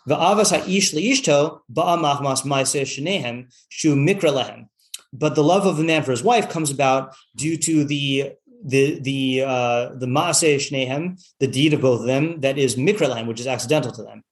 Va'avas 0.09 0.57
ha'ish 0.57 0.93
li'ishto 0.93 1.61
ba'amachmas 1.73 2.45
ma'aseh 2.45 2.87
shenehem 2.87 3.49
shu 3.69 3.95
mikra 3.95 4.33
lehem. 4.33 4.69
But 5.13 5.35
the 5.35 5.45
love 5.45 5.67
of 5.67 5.77
the 5.77 5.85
man 5.85 6.03
for 6.03 6.13
his 6.13 6.23
wife 6.23 6.49
comes 6.49 6.71
about 6.71 7.15
due 7.37 7.57
to 7.57 7.85
the 7.85 8.33
the 8.65 9.01
the 9.01 9.43
uh, 9.43 9.91
the 9.95 10.07
ma'aseh 10.07 10.57
shnehem, 10.57 11.23
the 11.41 11.47
deed 11.47 11.75
of 11.75 11.81
both 11.83 12.01
of 12.01 12.07
them, 12.07 12.41
that 12.41 12.59
is 12.59 12.77
mikra 12.77 13.09
lehem, 13.09 13.27
which 13.27 13.41
is 13.41 13.47
accidental 13.47 13.93
to 13.93 14.03
them. 14.03 14.23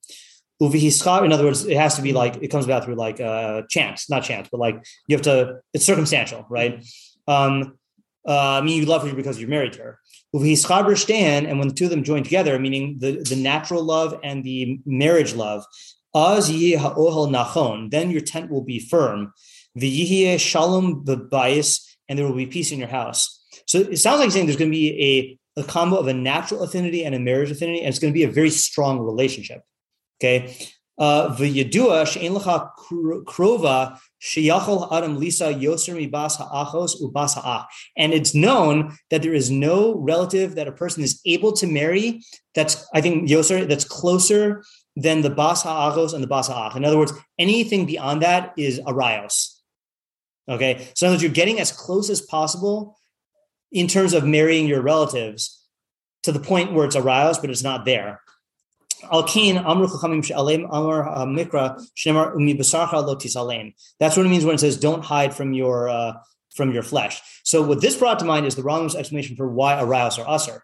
Uvihischar, 0.61 1.23
in 1.23 1.31
other 1.31 1.45
words, 1.45 1.65
it 1.65 1.77
has 1.77 1.95
to 1.95 2.01
be 2.01 2.11
like 2.11 2.37
it 2.41 2.49
comes 2.49 2.65
about 2.65 2.85
through 2.85 2.95
like 2.95 3.21
uh, 3.21 3.61
chance, 3.69 4.09
not 4.09 4.23
chance, 4.23 4.49
but 4.51 4.59
like 4.59 4.83
you 5.07 5.15
have 5.15 5.23
to. 5.23 5.59
It's 5.73 5.85
circumstantial, 5.85 6.45
right? 6.49 6.83
Um, 7.27 7.77
uh, 8.27 8.59
I 8.59 8.61
mean, 8.61 8.77
you 8.77 8.85
love 8.85 9.07
her 9.07 9.15
because 9.15 9.39
you're 9.39 9.49
married 9.49 9.73
to 9.73 9.79
her. 9.79 9.99
And 10.33 11.59
when 11.59 11.67
the 11.67 11.73
two 11.73 11.85
of 11.85 11.89
them 11.89 12.03
join 12.03 12.23
together, 12.23 12.57
meaning 12.59 12.97
the 12.99 13.23
the 13.27 13.35
natural 13.35 13.83
love 13.83 14.19
and 14.23 14.43
the 14.43 14.79
marriage 14.85 15.33
love, 15.33 15.65
az 16.13 16.49
ha'ohel 16.49 17.29
nachon, 17.29 17.89
then 17.91 18.11
your 18.11 18.21
tent 18.21 18.51
will 18.51 18.63
be 18.63 18.79
firm. 18.79 19.33
V'yihye 19.77 20.39
shalom 20.39 21.03
b'bayis, 21.05 21.85
and 22.07 22.17
there 22.17 22.25
will 22.27 22.35
be 22.35 22.45
peace 22.45 22.71
in 22.71 22.79
your 22.79 22.87
house. 22.87 23.43
So 23.65 23.79
it 23.79 23.97
sounds 23.97 24.19
like 24.19 24.31
saying 24.31 24.45
there's 24.45 24.57
going 24.57 24.71
to 24.71 24.77
be 24.77 25.39
a, 25.55 25.61
a 25.61 25.63
combo 25.63 25.97
of 25.97 26.07
a 26.07 26.13
natural 26.13 26.63
affinity 26.63 27.03
and 27.05 27.13
a 27.13 27.19
marriage 27.19 27.51
affinity, 27.51 27.79
and 27.79 27.89
it's 27.89 27.99
going 27.99 28.11
to 28.13 28.17
be 28.17 28.23
a 28.23 28.31
very 28.31 28.49
strong 28.49 28.99
relationship. 28.99 29.61
Okay. 30.21 30.55
V'yadua 30.99 32.05
she'en 32.05 32.33
lecha 32.33 32.69
krova 33.25 33.97
sheyachol 34.21 34.91
adam 34.91 35.17
lisa 35.17 35.53
yoser 35.53 35.95
mibas 35.95 36.37
ha'achos 36.37 37.01
ubas 37.01 37.35
ha'ach. 37.35 37.67
And 37.97 38.13
it's 38.13 38.35
known 38.35 38.97
that 39.09 39.21
there 39.21 39.33
is 39.33 39.49
no 39.49 39.95
relative 39.95 40.55
that 40.55 40.67
a 40.67 40.71
person 40.71 41.03
is 41.03 41.21
able 41.25 41.53
to 41.53 41.67
marry 41.67 42.21
that's, 42.53 42.85
I 42.93 43.01
think, 43.01 43.29
yoser, 43.29 43.67
that's 43.67 43.85
closer 43.85 44.63
than 44.95 45.21
the 45.21 45.29
bas 45.29 45.63
ha'achos 45.63 46.13
and 46.13 46.21
the 46.21 46.27
bas 46.27 46.47
ha'ach. 46.49 46.75
In 46.75 46.83
other 46.83 46.97
words, 46.97 47.13
anything 47.37 47.85
beyond 47.85 48.21
that 48.21 48.53
is 48.57 48.79
arayos. 48.81 49.55
Okay. 50.49 50.87
So 50.95 51.09
words, 51.09 51.21
you're 51.21 51.31
getting 51.31 51.59
as 51.59 51.71
close 51.71 52.09
as 52.09 52.21
possible 52.21 52.97
in 53.71 53.87
terms 53.87 54.13
of 54.13 54.25
marrying 54.25 54.67
your 54.67 54.81
relatives 54.81 55.63
to 56.23 56.31
the 56.31 56.39
point 56.39 56.73
where 56.73 56.85
it's 56.85 56.95
arayos, 56.95 57.39
but 57.39 57.49
it's 57.49 57.63
not 57.63 57.85
there. 57.85 58.21
That's 63.99 64.17
what 64.17 64.25
it 64.25 64.29
means 64.29 64.45
when 64.45 64.55
it 64.55 64.59
says 64.59 64.77
don't 64.77 65.03
hide 65.03 65.35
from 65.35 65.53
your 65.53 65.89
uh, 65.89 66.13
from 66.55 66.71
your 66.73 66.83
flesh. 66.83 67.21
So 67.43 67.61
what 67.61 67.81
this 67.81 67.95
brought 67.95 68.19
to 68.19 68.25
mind 68.25 68.45
is 68.45 68.55
the 68.55 68.61
Rambam's 68.63 68.95
explanation 68.95 69.35
for 69.35 69.47
why 69.47 69.73
arayos 69.75 70.17
are 70.19 70.27
usher. 70.27 70.63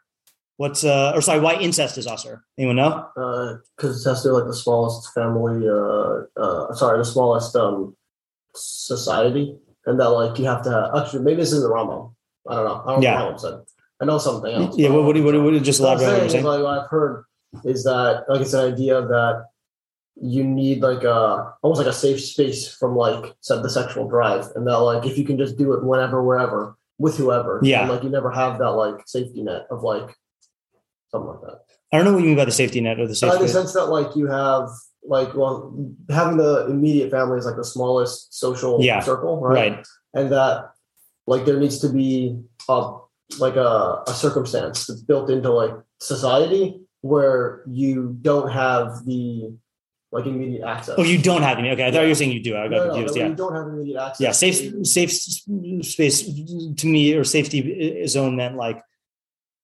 What's 0.58 0.84
uh 0.84 1.12
or 1.14 1.22
sorry, 1.22 1.42
why 1.42 1.56
incest 1.56 1.98
is 1.98 2.08
usher? 2.08 2.44
Anyone 2.58 2.78
know? 2.78 3.08
Because 3.78 4.06
it 4.06 4.10
has 4.10 4.24
to 4.24 4.32
like 4.32 4.46
the 4.46 4.54
smallest 4.56 5.14
family. 5.14 5.68
Uh, 5.68 6.24
uh, 6.42 6.74
sorry, 6.74 6.98
the 6.98 7.06
smallest 7.06 7.56
um 7.56 7.96
society, 8.56 9.58
and 9.86 10.00
that 10.00 10.10
like 10.10 10.40
you 10.40 10.46
have 10.46 10.64
to 10.64 10.72
have. 10.72 10.96
Actually, 11.04 11.24
maybe 11.24 11.38
this 11.42 11.52
is 11.52 11.62
the 11.62 11.70
Rambam. 11.70 12.14
I 12.48 12.56
don't 12.56 12.66
know. 12.66 12.84
I 12.86 12.92
don't 12.94 13.02
Yeah. 13.02 13.18
know 13.20 13.26
what 13.28 13.36
Rambam 13.36 13.40
said. 13.42 13.54
I 14.02 14.06
know 14.06 14.18
something 14.18 14.52
else. 14.52 14.78
Yeah. 14.78 14.90
What, 14.90 15.04
what, 15.04 15.14
do 15.14 15.20
you- 15.20 15.26
what, 15.26 15.42
what, 15.54 15.64
just 15.64 15.80
I'm 15.80 15.86
elaborate 15.88 16.06
what 16.06 16.10
saying 16.32 16.44
you're 16.44 16.52
saying. 16.54 16.64
like 16.64 16.84
I've 16.84 16.90
heard 16.90 17.26
is 17.64 17.84
that 17.84 18.26
like 18.28 18.42
it's 18.42 18.54
an 18.54 18.74
idea 18.74 19.02
that 19.02 19.46
you 20.22 20.44
need 20.44 20.82
like 20.82 21.04
a 21.04 21.54
almost 21.62 21.80
like 21.80 21.90
a 21.90 21.94
safe 21.94 22.22
space 22.24 22.74
from 22.74 22.96
like 22.96 23.36
said 23.42 23.64
the 23.64 23.70
sexual 23.70 24.08
drive, 24.08 24.48
and 24.56 24.66
that 24.68 24.78
like 24.80 25.06
if 25.06 25.18
you 25.18 25.26
can 25.26 25.38
just 25.38 25.58
do 25.58 25.74
it 25.74 25.84
whenever, 25.84 26.24
wherever, 26.24 26.78
with 26.98 27.18
whoever, 27.18 27.60
Yeah. 27.64 27.82
and, 27.82 27.92
like 27.92 28.04
you 28.04 28.10
never 28.10 28.32
have 28.32 28.60
that 28.60 28.72
like 28.72 29.08
safety 29.08 29.44
net 29.44 29.68
of 29.70 29.84
like 29.84 30.16
something 31.12 31.30
like 31.30 31.42
that. 31.42 31.60
I 31.92 31.98
don't 31.98 32.06
know 32.06 32.14
what 32.14 32.22
you 32.24 32.28
mean 32.30 32.38
by 32.38 32.46
the 32.46 32.52
safety 32.52 32.82
net 32.82 33.00
or 33.00 33.08
the 33.08 33.16
So 33.16 33.28
in 33.28 33.34
safety 33.34 33.48
the 33.48 33.54
sense 33.54 33.74
that 33.74 33.86
like 33.86 34.16
you 34.16 34.28
have 34.28 34.70
like 35.08 35.36
well 35.36 35.76
having 36.10 36.38
the 36.38 36.66
immediate 36.68 37.12
family 37.12 37.38
is 37.38 37.46
like 37.46 37.58
the 37.58 37.64
smallest 37.66 38.34
social 38.34 38.82
Yeah. 38.82 39.02
circle, 39.02 39.40
right? 39.40 39.74
right. 39.74 39.88
And 40.14 40.32
that 40.32 40.72
like 41.28 41.46
there 41.46 41.60
needs 41.60 41.80
to 41.80 41.90
be 41.90 42.40
a 42.70 42.98
like 43.40 43.56
a, 43.56 44.04
a 44.08 44.14
circumstance 44.14 44.86
that's 44.88 45.02
built 45.02 45.30
into 45.30 45.52
like 45.52 45.72
society 46.00 46.80
where 47.10 47.62
you 47.68 48.18
don't 48.22 48.50
have 48.52 49.06
the 49.06 49.54
like 50.12 50.26
immediate 50.26 50.66
access. 50.66 50.96
Oh, 50.98 51.04
you 51.04 51.20
don't 51.22 51.44
have 51.44 51.58
any. 51.60 51.70
Okay, 51.72 51.86
I 51.88 51.92
thought 51.92 52.02
you 52.02 52.08
were 52.10 52.16
saying 52.16 52.32
you 52.32 52.42
do. 52.42 52.58
I 52.58 52.68
got 52.68 52.88
no, 52.88 52.94
confused. 52.94 53.16
no, 53.16 53.22
yeah. 53.22 53.28
You 53.30 53.36
don't 53.36 53.54
have 53.56 53.68
immediate 53.68 54.00
access. 54.02 54.22
yeah 54.26 54.32
safe 54.32 54.58
safe 54.88 55.12
space 55.94 56.18
to 56.82 56.88
me 56.88 57.14
or 57.14 57.24
safety 57.24 57.60
uh, 58.04 58.08
zone 58.08 58.36
meant 58.36 58.56
like 58.56 58.78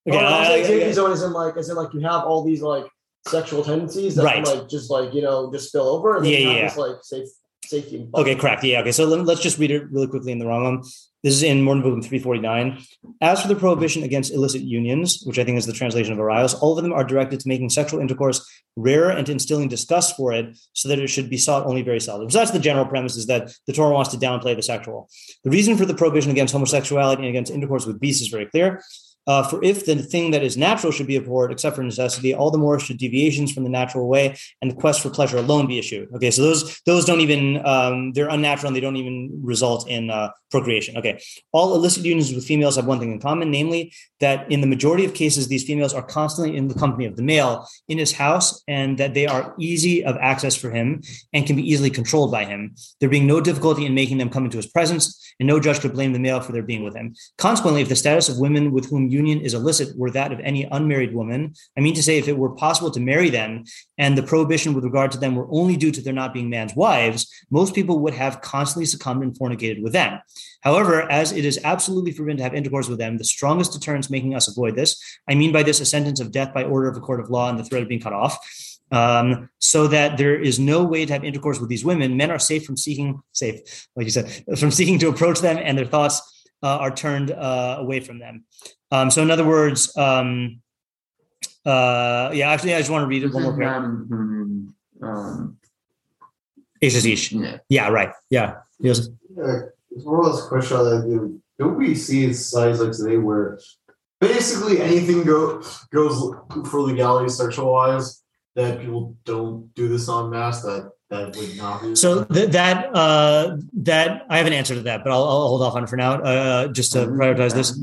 Okay, 0.08 0.18
oh, 0.18 0.20
I'm 0.20 0.34
I- 0.34 0.54
I- 0.54 0.64
safety 0.64 0.86
I- 0.86 0.92
zone 0.92 1.12
is 1.12 1.24
in 1.24 1.32
like 1.34 1.58
is 1.58 1.70
in 1.70 1.76
like 1.82 1.94
you 1.96 2.02
have 2.02 2.24
all 2.30 2.44
these 2.44 2.62
like 2.62 2.86
sexual 3.28 3.64
tendencies 3.64 4.16
that 4.16 4.24
Right. 4.26 4.46
like 4.46 4.68
just 4.76 4.92
like 4.92 5.14
you 5.16 5.22
know 5.26 5.52
just 5.52 5.70
spill 5.70 5.88
over 5.96 6.18
and 6.18 6.26
then 6.26 6.32
Yeah, 6.34 6.40
you 6.40 6.48
have 6.50 6.56
yeah, 6.58 6.68
this 6.70 6.78
like 6.78 6.98
safe 7.14 7.28
okay 8.16 8.36
correct. 8.36 8.64
Yeah 8.64 8.82
okay. 8.82 8.92
So 8.92 9.06
let, 9.06 9.28
us 9.28 9.42
just 9.42 9.58
read 9.58 9.72
it 9.72 9.90
really 9.92 10.08
quickly 10.08 10.32
in 10.32 10.40
the 10.40 10.48
wrong 10.48 10.64
one. 10.64 10.84
This 11.24 11.36
is 11.36 11.44
in 11.44 11.62
Morning 11.62 11.84
Book 11.84 12.04
349 12.04 12.84
as 13.22 13.42
for 13.42 13.48
the 13.48 13.56
prohibition 13.56 14.02
against 14.02 14.34
illicit 14.34 14.62
unions 14.62 15.22
which 15.24 15.38
i 15.38 15.44
think 15.44 15.56
is 15.56 15.68
the 15.68 15.74
translation 15.74 16.14
of 16.14 16.18
arayos 16.18 16.58
all 16.62 16.76
of 16.76 16.84
them 16.84 16.92
are 16.92 17.04
directed 17.04 17.40
to 17.40 17.48
making 17.48 17.70
sexual 17.70 18.00
intercourse 18.00 18.44
rarer 18.76 19.12
and 19.12 19.26
to 19.26 19.32
instilling 19.32 19.68
disgust 19.68 20.16
for 20.16 20.34
it 20.34 20.58
so 20.74 20.90
that 20.90 21.00
it 21.00 21.08
should 21.08 21.30
be 21.30 21.38
sought 21.38 21.66
only 21.66 21.82
very 21.82 22.00
seldom. 22.00 22.30
So 22.30 22.40
that's 22.40 22.52
the 22.52 22.60
general 22.60 22.86
premise 22.86 23.18
is 23.18 23.28
that 23.28 23.54
the 23.68 23.74
torah 23.74 23.94
wants 23.94 24.12
to 24.12 24.18
downplay 24.18 24.56
the 24.56 24.64
sexual. 24.64 25.10
The 25.44 25.50
reason 25.50 25.78
for 25.78 25.86
the 25.86 25.94
prohibition 25.94 26.32
against 26.32 26.54
homosexuality 26.54 27.24
and 27.24 27.30
against 27.30 27.52
intercourse 27.52 27.86
with 27.86 28.00
beasts 28.00 28.22
is 28.22 28.30
very 28.30 28.46
clear 28.46 28.82
Uh, 29.32 29.44
for 29.50 29.58
if 29.72 29.78
the 29.90 29.96
thing 30.14 30.26
that 30.34 30.44
is 30.48 30.54
natural 30.58 30.92
should 30.92 31.12
be 31.14 31.20
abhorred, 31.22 31.52
except 31.54 31.74
for 31.76 31.84
necessity, 31.84 32.30
all 32.40 32.52
the 32.56 32.64
more 32.66 32.78
should 32.86 33.00
deviations 33.06 33.50
from 33.54 33.64
the 33.64 33.74
natural 33.80 34.06
way 34.16 34.26
and 34.60 34.68
the 34.72 34.80
quest 34.84 34.98
for 35.02 35.10
pleasure 35.18 35.38
alone 35.46 35.66
be 35.72 35.78
eschewed. 35.82 36.10
Okay, 36.16 36.32
so 36.36 36.42
those 36.48 36.60
those 36.90 37.04
don't 37.10 37.24
even 37.28 37.44
um, 37.74 37.96
they're 38.14 38.34
unnatural 38.38 38.68
and 38.70 38.76
they 38.76 38.86
don't 38.86 39.00
even 39.04 39.16
result 39.54 39.82
in 39.96 40.04
uh, 40.10 40.28
procreation. 40.54 40.98
Okay, 41.00 41.14
all 41.54 41.70
illicit 41.78 42.04
unions 42.14 42.34
with 42.36 42.46
females 42.52 42.76
have 42.76 42.88
one 42.94 43.00
thing 43.00 43.14
in 43.16 43.20
common, 43.30 43.48
namely 43.60 43.82
that 44.20 44.52
in 44.54 44.60
the 44.64 44.72
majority 44.76 45.06
of 45.06 45.14
cases, 45.24 45.48
these 45.48 45.66
females 45.70 45.94
are 45.94 46.06
constantly 46.20 46.52
in 46.60 46.68
the 46.68 46.80
company 46.84 47.06
of 47.06 47.16
the 47.16 47.26
male 47.34 47.54
in 47.88 47.98
his 48.04 48.12
house, 48.26 48.48
and 48.80 48.98
that 49.00 49.14
they 49.18 49.28
are 49.28 49.44
easy 49.70 49.96
of 50.10 50.18
access 50.32 50.56
for 50.62 50.70
him 50.78 50.88
and 51.34 51.48
can 51.48 51.56
be 51.56 51.70
easily 51.72 51.92
controlled 52.00 52.32
by 52.38 52.44
him. 52.52 52.76
There 53.00 53.14
being 53.16 53.28
no 53.28 53.40
difficulty 53.40 53.86
in 53.86 53.94
making 54.02 54.18
them 54.18 54.30
come 54.30 54.46
into 54.46 54.58
his 54.58 54.72
presence, 54.78 55.04
and 55.40 55.48
no 55.48 55.58
judge 55.66 55.80
could 55.82 55.94
blame 55.94 56.14
the 56.14 56.26
male 56.28 56.42
for 56.42 56.52
their 56.52 56.68
being 56.72 56.84
with 56.84 56.96
him. 57.00 57.08
Consequently, 57.38 57.82
if 57.82 57.90
the 57.90 58.04
status 58.04 58.28
of 58.30 58.38
women 58.38 58.72
with 58.76 58.86
whom 58.90 59.08
union 59.08 59.21
is 59.28 59.54
illicit 59.54 59.98
were 59.98 60.12
that 60.12 60.32
of 60.32 60.40
any 60.40 60.64
unmarried 60.64 61.14
woman, 61.14 61.54
I 61.78 61.82
mean 61.82 61.94
to 61.96 62.04
say, 62.04 62.18
if 62.18 62.28
it 62.28 62.38
were 62.38 62.50
possible 62.50 62.92
to 62.92 63.00
marry 63.00 63.30
them 63.30 63.66
and 63.98 64.18
the 64.18 64.24
prohibition 64.24 64.74
with 64.74 64.84
regard 64.84 65.12
to 65.12 65.18
them 65.18 65.36
were 65.36 65.48
only 65.52 65.78
due 65.78 65.92
to 65.92 66.02
their 66.02 66.14
not 66.14 66.34
being 66.34 66.50
man's 66.50 66.76
wives, 66.76 67.32
most 67.50 67.76
people 67.76 68.00
would 68.00 68.14
have 68.14 68.42
constantly 68.42 68.86
succumbed 68.86 69.24
and 69.24 69.38
fornicated 69.38 69.82
with 69.82 69.94
them. 69.94 70.20
However, 70.62 71.10
as 71.12 71.32
it 71.32 71.46
is 71.46 71.60
absolutely 71.64 72.12
forbidden 72.12 72.38
to 72.38 72.44
have 72.44 72.54
intercourse 72.54 72.88
with 72.88 73.00
them, 73.00 73.18
the 73.18 73.24
strongest 73.24 73.74
deterrence 73.74 74.10
making 74.10 74.36
us 74.36 74.48
avoid 74.48 74.76
this, 74.76 75.02
I 75.28 75.36
mean 75.36 75.52
by 75.52 75.64
this 75.64 75.80
a 75.80 75.86
sentence 75.86 76.20
of 76.20 76.32
death 76.32 76.54
by 76.54 76.64
order 76.64 76.88
of 76.88 76.98
a 76.98 77.02
court 77.02 77.20
of 77.20 77.30
law 77.30 77.50
and 77.50 77.58
the 77.58 77.64
threat 77.64 77.82
of 77.82 77.90
being 77.90 78.02
cut 78.02 78.14
off. 78.14 78.38
Um, 78.94 79.50
so 79.60 79.88
that 79.88 80.18
there 80.18 80.38
is 80.38 80.60
no 80.60 80.84
way 80.84 81.06
to 81.06 81.14
have 81.14 81.24
intercourse 81.24 81.62
with 81.62 81.70
these 81.70 81.86
women. 81.86 82.18
Men 82.18 82.30
are 82.30 82.38
safe 82.38 82.66
from 82.66 82.76
seeking, 82.76 83.22
safe, 83.32 83.88
like 83.96 84.04
you 84.04 84.12
said, 84.12 84.44
from 84.60 84.70
seeking 84.70 85.00
to 85.00 85.08
approach 85.08 85.40
them, 85.40 85.58
and 85.58 85.78
their 85.78 85.86
thoughts 85.86 86.22
uh, 86.64 86.78
are 86.78 86.92
turned 86.92 87.32
uh, 87.32 87.78
away 87.80 88.00
from 88.00 88.20
them. 88.20 88.46
Um, 88.92 89.10
so, 89.10 89.22
in 89.22 89.32
other 89.32 89.46
words, 89.46 89.96
um, 89.98 90.62
uh, 91.66 92.32
yeah, 92.34 92.52
actually, 92.52 92.76
I 92.76 92.80
just 92.80 92.90
want 92.90 93.04
to 93.04 93.08
read 93.08 93.24
it 93.24 93.34
one 93.34 93.44
more 93.44 93.58
paragraph. 93.58 93.84
Um, 93.84 94.76
um, 95.02 95.58
Ish 96.82 97.06
ish. 97.06 97.32
yeah. 97.32 97.58
Yeah, 97.70 97.90
right. 97.90 98.12
Yeah. 98.30 98.56
Yes. 98.80 99.08
Yeah, 99.38 99.62
it's 99.92 100.04
more 100.04 100.18
or 100.18 100.26
less 100.26 100.44
a 100.44 100.48
question 100.48 100.78
that 100.78 101.04
do 101.06 101.42
don't 101.60 101.78
we 101.78 101.94
see 101.94 102.26
in 102.26 102.34
societies 102.34 102.82
like 102.82 102.92
today 102.92 103.18
where 103.18 103.60
basically 104.20 104.82
anything 104.82 105.24
go 105.24 105.62
goes 105.94 106.36
for 106.70 106.82
legality 106.82 107.30
sexual 107.30 107.72
wise 107.72 108.24
that 108.56 108.82
people 108.82 109.16
don't 109.26 109.74
do 109.76 109.88
this 109.88 110.10
on 110.10 110.32
mass 110.32 110.64
that 110.64 110.92
that 111.12 111.36
would 111.36 111.58
not 111.58 111.82
be 111.82 111.96
So 111.96 112.24
th- 112.24 112.50
that 112.52 112.90
uh, 112.96 113.58
that 113.84 114.26
I 114.30 114.38
have 114.38 114.48
an 114.48 114.54
answer 114.54 114.74
to 114.76 114.82
that, 114.82 115.04
but 115.04 115.12
I'll, 115.12 115.24
I'll 115.24 115.48
hold 115.50 115.62
off 115.62 115.76
on 115.76 115.84
it 115.84 115.90
for 115.90 115.98
now, 115.98 116.14
uh, 116.14 116.68
just 116.70 116.94
to 116.94 117.00
prioritize 117.08 117.54
this. 117.54 117.78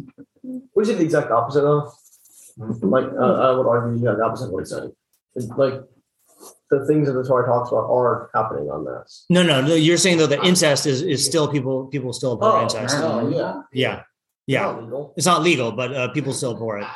We 0.74 0.84
say 0.84 0.94
the 0.94 1.04
exact 1.04 1.30
opposite 1.30 1.60
though. 1.62 1.92
Like 2.80 3.04
uh, 3.04 3.34
I 3.46 3.50
would 3.52 3.66
argue 3.68 4.00
you 4.00 4.08
have 4.08 4.16
the 4.16 4.24
opposite 4.24 4.46
of 4.46 4.50
what 4.52 4.60
he's 4.60 4.70
saying. 4.70 4.92
It's 5.36 5.46
like 5.48 5.74
the 6.70 6.86
things 6.86 7.06
that 7.06 7.12
the 7.14 7.22
Torah 7.24 7.46
talks 7.46 7.70
about 7.70 7.88
are 7.90 8.30
happening 8.34 8.68
on 8.70 8.84
mass. 8.84 9.24
No, 9.30 9.42
no, 9.42 9.60
no. 9.60 9.74
You're 9.74 9.96
saying 9.98 10.18
though 10.18 10.26
that 10.26 10.42
incest 10.44 10.86
is 10.86 11.02
is 11.02 11.24
still 11.24 11.46
people 11.48 11.86
people 11.86 12.12
still 12.12 12.32
abhor 12.34 12.56
Oh, 12.58 12.62
incest. 12.62 12.96
oh, 12.98 13.28
yeah. 13.28 13.62
Yeah, 13.72 14.02
yeah. 14.46 14.62
Not 14.62 14.82
legal. 14.84 15.14
It's 15.16 15.26
not 15.26 15.42
legal, 15.42 15.70
but 15.72 15.94
uh, 15.94 16.08
people 16.12 16.32
still 16.32 16.52
abhor 16.54 16.78
it. 16.78 16.86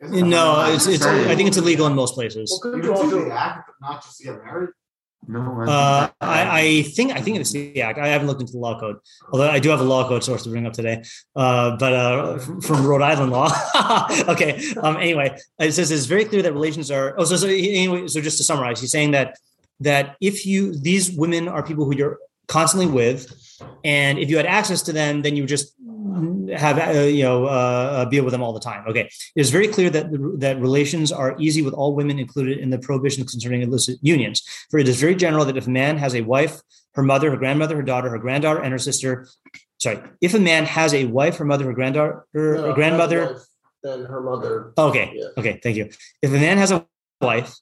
Isn't 0.00 0.30
No, 0.30 0.56
that- 0.56 0.74
it's 0.74 0.86
it's. 0.86 1.04
I 1.04 1.34
think 1.34 1.48
it's 1.48 1.56
illegal 1.58 1.86
in 1.88 1.94
most 1.94 2.14
places. 2.14 2.50
Well, 2.50 2.60
couldn't 2.60 2.84
You 2.84 2.90
you 2.90 2.96
can 3.00 3.08
do 3.10 3.16
also 3.16 3.28
the 3.28 3.34
act, 3.34 3.68
but 3.68 3.86
not 3.86 4.02
just 4.04 4.18
to 4.18 4.24
get 4.24 4.44
married. 4.44 4.70
No, 5.26 5.40
Uh, 5.68 6.08
I, 6.20 6.60
I 6.60 6.82
think 6.82 7.12
I 7.12 7.20
think 7.20 7.38
it's 7.38 7.52
the 7.52 7.82
act. 7.82 7.98
I 7.98 8.08
haven't 8.08 8.28
looked 8.28 8.40
into 8.40 8.52
the 8.52 8.58
law 8.58 8.78
code, 8.78 8.96
although 9.30 9.50
I 9.50 9.58
do 9.58 9.68
have 9.70 9.80
a 9.80 9.84
law 9.84 10.08
code 10.08 10.24
source 10.24 10.44
to 10.44 10.50
bring 10.50 10.66
up 10.66 10.72
today. 10.72 11.02
Uh, 11.34 11.76
but 11.76 11.92
uh, 11.92 12.38
from, 12.38 12.60
from 12.60 12.86
Rhode 12.86 13.02
Island 13.02 13.32
law. 13.32 13.50
okay. 14.28 14.62
Um, 14.82 14.96
anyway, 14.96 15.36
it 15.58 15.72
says 15.72 15.90
it's 15.90 16.06
very 16.06 16.24
clear 16.24 16.42
that 16.42 16.52
relations 16.52 16.90
are. 16.90 17.14
Oh, 17.18 17.24
so, 17.24 17.36
so 17.36 17.48
anyway, 17.48 18.06
so 18.06 18.20
just 18.20 18.38
to 18.38 18.44
summarize, 18.44 18.80
he's 18.80 18.92
saying 18.92 19.10
that 19.10 19.36
that 19.80 20.16
if 20.20 20.46
you 20.46 20.74
these 20.74 21.10
women 21.10 21.48
are 21.48 21.62
people 21.62 21.84
who 21.84 21.94
you're 21.94 22.18
constantly 22.46 22.86
with, 22.90 23.34
and 23.84 24.18
if 24.18 24.30
you 24.30 24.36
had 24.36 24.46
access 24.46 24.82
to 24.82 24.92
them, 24.92 25.22
then 25.22 25.36
you 25.36 25.46
just 25.46 25.74
have 26.56 26.78
uh, 26.78 27.00
you 27.00 27.22
know 27.22 27.46
uh, 27.46 28.04
be 28.06 28.20
with 28.20 28.32
them 28.32 28.42
all 28.42 28.52
the 28.52 28.60
time. 28.60 28.84
Okay, 28.88 29.08
it's 29.36 29.50
very 29.50 29.68
clear 29.68 29.90
that 29.90 30.06
that 30.40 30.60
relations 30.60 31.12
are 31.12 31.36
easy 31.38 31.62
with 31.62 31.74
all 31.74 31.94
women 31.94 32.18
included 32.18 32.58
in 32.58 32.70
the 32.70 32.78
prohibition 32.78 33.24
concerning 33.24 33.62
illicit 33.62 33.98
unions. 34.02 34.42
For 34.70 34.78
it 34.78 34.88
is 34.88 35.00
very 35.00 35.14
general 35.14 35.44
that 35.44 35.56
if 35.56 35.66
a 35.66 35.70
man 35.70 35.98
has 35.98 36.14
a 36.14 36.22
wife, 36.22 36.60
her 36.94 37.02
mother, 37.02 37.30
her 37.30 37.36
grandmother, 37.36 37.76
her 37.76 37.82
daughter, 37.82 38.08
her 38.10 38.18
granddaughter, 38.18 38.60
and 38.60 38.72
her 38.72 38.78
sister. 38.78 39.28
Sorry, 39.80 40.00
if 40.20 40.34
a 40.34 40.40
man 40.40 40.64
has 40.64 40.92
a 40.92 41.04
wife, 41.04 41.36
her 41.36 41.44
mother, 41.44 41.64
her 41.66 41.72
granddaughter, 41.72 42.26
her, 42.34 42.54
No, 42.56 42.62
her 42.68 42.72
grandmother. 42.74 43.40
Then 43.82 44.04
her 44.06 44.20
mother. 44.20 44.72
Okay, 44.76 45.12
Yeah. 45.14 45.28
okay, 45.38 45.60
thank 45.62 45.76
you. 45.76 45.88
If 46.20 46.30
a 46.30 46.34
man 46.34 46.58
has 46.58 46.72
a 46.72 46.84
wife, 47.20 47.54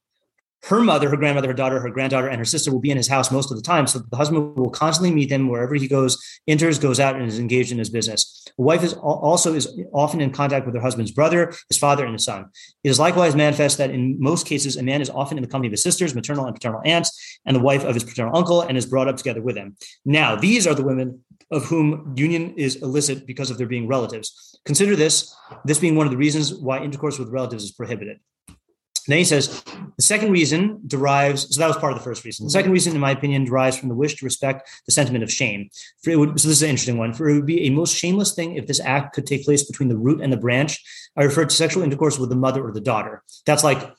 her 0.64 0.80
mother, 0.80 1.08
her 1.08 1.16
grandmother, 1.16 1.48
her 1.48 1.54
daughter, 1.54 1.78
her 1.80 1.90
granddaughter, 1.90 2.28
and 2.28 2.38
her 2.38 2.44
sister 2.44 2.72
will 2.72 2.80
be 2.80 2.90
in 2.90 2.96
his 2.96 3.08
house 3.08 3.30
most 3.30 3.50
of 3.50 3.56
the 3.56 3.62
time. 3.62 3.86
So 3.86 4.00
the 4.00 4.16
husband 4.16 4.56
will 4.56 4.70
constantly 4.70 5.12
meet 5.12 5.28
them 5.28 5.48
wherever 5.48 5.74
he 5.74 5.86
goes, 5.86 6.20
enters, 6.48 6.78
goes 6.78 6.98
out, 6.98 7.14
and 7.14 7.24
is 7.26 7.38
engaged 7.38 7.72
in 7.72 7.78
his 7.78 7.90
business. 7.90 8.44
The 8.56 8.64
wife 8.64 8.82
is 8.82 8.94
also 8.94 9.54
is 9.54 9.78
often 9.92 10.20
in 10.20 10.32
contact 10.32 10.66
with 10.66 10.74
her 10.74 10.80
husband's 10.80 11.12
brother, 11.12 11.54
his 11.68 11.78
father, 11.78 12.04
and 12.04 12.14
his 12.14 12.24
son. 12.24 12.46
It 12.82 12.88
is 12.88 12.98
likewise 12.98 13.36
manifest 13.36 13.78
that 13.78 13.90
in 13.90 14.20
most 14.20 14.46
cases, 14.46 14.76
a 14.76 14.82
man 14.82 15.00
is 15.00 15.10
often 15.10 15.38
in 15.38 15.42
the 15.42 15.48
company 15.48 15.68
of 15.68 15.72
his 15.72 15.82
sisters, 15.82 16.14
maternal 16.14 16.46
and 16.46 16.54
paternal 16.54 16.80
aunts, 16.84 17.38
and 17.44 17.54
the 17.54 17.60
wife 17.60 17.84
of 17.84 17.94
his 17.94 18.04
paternal 18.04 18.36
uncle, 18.36 18.62
and 18.62 18.76
is 18.76 18.86
brought 18.86 19.08
up 19.08 19.16
together 19.16 19.42
with 19.42 19.56
him. 19.56 19.76
Now, 20.04 20.36
these 20.36 20.66
are 20.66 20.74
the 20.74 20.84
women 20.84 21.22
of 21.50 21.64
whom 21.66 22.14
union 22.16 22.54
is 22.56 22.76
illicit 22.76 23.26
because 23.26 23.50
of 23.50 23.58
their 23.58 23.68
being 23.68 23.86
relatives. 23.86 24.58
Consider 24.64 24.96
this, 24.96 25.32
this 25.64 25.78
being 25.78 25.94
one 25.94 26.06
of 26.06 26.10
the 26.10 26.16
reasons 26.16 26.52
why 26.52 26.82
intercourse 26.82 27.18
with 27.18 27.28
relatives 27.28 27.62
is 27.62 27.72
prohibited. 27.72 28.18
Then 29.08 29.18
he 29.18 29.24
says 29.24 29.62
the 29.96 30.02
second 30.02 30.32
reason 30.32 30.80
derives. 30.86 31.54
So 31.54 31.60
that 31.60 31.68
was 31.68 31.76
part 31.76 31.92
of 31.92 31.98
the 31.98 32.04
first 32.04 32.24
reason. 32.24 32.46
The 32.46 32.50
second 32.50 32.72
reason, 32.72 32.94
in 32.94 33.00
my 33.00 33.12
opinion, 33.12 33.44
derives 33.44 33.76
from 33.76 33.88
the 33.88 33.94
wish 33.94 34.16
to 34.16 34.24
respect 34.24 34.68
the 34.86 34.92
sentiment 34.92 35.24
of 35.24 35.32
shame. 35.32 35.70
Would, 36.06 36.40
so 36.40 36.48
this 36.48 36.56
is 36.58 36.62
an 36.62 36.70
interesting 36.70 36.98
one. 36.98 37.12
For 37.14 37.28
it 37.28 37.34
would 37.34 37.46
be 37.46 37.66
a 37.66 37.70
most 37.70 37.94
shameless 37.94 38.34
thing 38.34 38.56
if 38.56 38.66
this 38.66 38.80
act 38.80 39.14
could 39.14 39.26
take 39.26 39.44
place 39.44 39.62
between 39.64 39.88
the 39.88 39.96
root 39.96 40.20
and 40.20 40.32
the 40.32 40.36
branch. 40.36 40.82
I 41.16 41.22
refer 41.22 41.44
to 41.44 41.54
sexual 41.54 41.82
intercourse 41.82 42.18
with 42.18 42.30
the 42.30 42.36
mother 42.36 42.66
or 42.66 42.72
the 42.72 42.80
daughter. 42.80 43.22
That's 43.46 43.64
like 43.64 43.90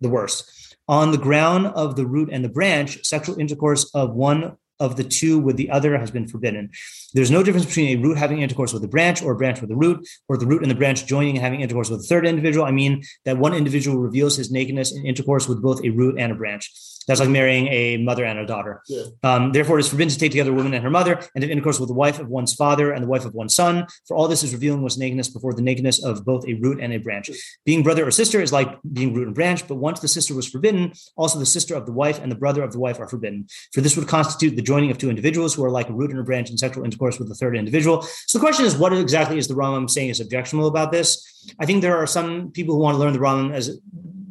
the 0.00 0.08
worst. 0.08 0.76
On 0.88 1.12
the 1.12 1.18
ground 1.18 1.66
of 1.68 1.96
the 1.96 2.06
root 2.06 2.30
and 2.32 2.44
the 2.44 2.48
branch, 2.48 3.04
sexual 3.04 3.38
intercourse 3.38 3.90
of 3.94 4.14
one 4.14 4.56
of 4.80 4.96
the 4.96 5.04
two 5.04 5.38
with 5.38 5.56
the 5.56 5.70
other 5.70 5.96
has 5.98 6.10
been 6.10 6.26
forbidden. 6.26 6.70
There's 7.12 7.30
no 7.30 7.42
difference 7.42 7.66
between 7.66 7.98
a 7.98 8.02
root 8.02 8.16
having 8.16 8.40
intercourse 8.40 8.72
with 8.72 8.82
a 8.82 8.88
branch 8.88 9.22
or 9.22 9.32
a 9.32 9.36
branch 9.36 9.60
with 9.60 9.70
a 9.70 9.76
root, 9.76 10.08
or 10.28 10.36
the 10.36 10.46
root 10.46 10.62
and 10.62 10.70
the 10.70 10.74
branch 10.74 11.06
joining 11.06 11.36
and 11.36 11.44
having 11.44 11.60
intercourse 11.60 11.90
with 11.90 12.00
a 12.00 12.04
third 12.04 12.26
individual. 12.26 12.64
I 12.64 12.70
mean 12.70 13.02
that 13.24 13.38
one 13.38 13.54
individual 13.54 13.98
reveals 13.98 14.36
his 14.36 14.50
nakedness 14.50 14.92
in 14.92 15.06
intercourse 15.06 15.46
with 15.46 15.62
both 15.62 15.84
a 15.84 15.90
root 15.90 16.18
and 16.18 16.32
a 16.32 16.34
branch. 16.34 16.72
That's 17.06 17.20
like 17.20 17.28
marrying 17.28 17.66
a 17.68 17.96
mother 17.96 18.24
and 18.24 18.38
a 18.38 18.46
daughter. 18.46 18.82
Yeah. 18.86 19.04
Um, 19.22 19.52
therefore, 19.52 19.78
it 19.78 19.80
is 19.80 19.88
forbidden 19.88 20.12
to 20.12 20.18
take 20.18 20.32
together 20.32 20.50
a 20.50 20.54
woman 20.54 20.74
and 20.74 20.84
her 20.84 20.90
mother 20.90 21.18
and 21.34 21.42
have 21.42 21.50
intercourse 21.50 21.80
with 21.80 21.88
the 21.88 21.94
wife 21.94 22.18
of 22.18 22.28
one's 22.28 22.54
father 22.54 22.92
and 22.92 23.02
the 23.02 23.08
wife 23.08 23.24
of 23.24 23.34
one's 23.34 23.54
son. 23.54 23.86
For 24.06 24.16
all 24.16 24.28
this 24.28 24.42
is 24.42 24.52
revealing 24.52 24.82
one's 24.82 24.98
nakedness 24.98 25.28
before 25.28 25.54
the 25.54 25.62
nakedness 25.62 26.04
of 26.04 26.24
both 26.24 26.46
a 26.46 26.54
root 26.54 26.78
and 26.80 26.92
a 26.92 26.98
branch. 26.98 27.30
Being 27.64 27.82
brother 27.82 28.06
or 28.06 28.10
sister 28.10 28.40
is 28.40 28.52
like 28.52 28.78
being 28.92 29.14
root 29.14 29.26
and 29.26 29.34
branch, 29.34 29.66
but 29.66 29.76
once 29.76 30.00
the 30.00 30.08
sister 30.08 30.34
was 30.34 30.48
forbidden, 30.48 30.92
also 31.16 31.38
the 31.38 31.46
sister 31.46 31.74
of 31.74 31.86
the 31.86 31.92
wife 31.92 32.20
and 32.20 32.30
the 32.30 32.36
brother 32.36 32.62
of 32.62 32.72
the 32.72 32.78
wife 32.78 33.00
are 33.00 33.08
forbidden. 33.08 33.46
For 33.72 33.80
this 33.80 33.96
would 33.96 34.06
constitute 34.06 34.56
the 34.56 34.62
joining 34.62 34.90
of 34.90 34.98
two 34.98 35.10
individuals 35.10 35.54
who 35.54 35.64
are 35.64 35.70
like 35.70 35.88
a 35.88 35.92
root 35.94 36.10
and 36.10 36.20
a 36.20 36.22
branch 36.22 36.50
in 36.50 36.58
sexual 36.58 36.84
intercourse 36.84 37.18
with 37.18 37.30
a 37.30 37.34
third 37.34 37.56
individual. 37.56 38.02
So 38.02 38.38
the 38.38 38.44
question 38.44 38.66
is, 38.66 38.76
what 38.76 38.92
exactly 38.92 39.38
is 39.38 39.48
the 39.48 39.54
Rambam 39.54 39.88
saying 39.88 40.10
is 40.10 40.20
objectionable 40.20 40.68
about 40.68 40.92
this? 40.92 41.26
I 41.58 41.66
think 41.66 41.82
there 41.82 41.96
are 41.96 42.06
some 42.06 42.50
people 42.52 42.74
who 42.74 42.82
want 42.82 42.94
to 42.94 42.98
learn 42.98 43.14
the 43.14 43.18
Rambam 43.18 43.52
as 43.52 43.80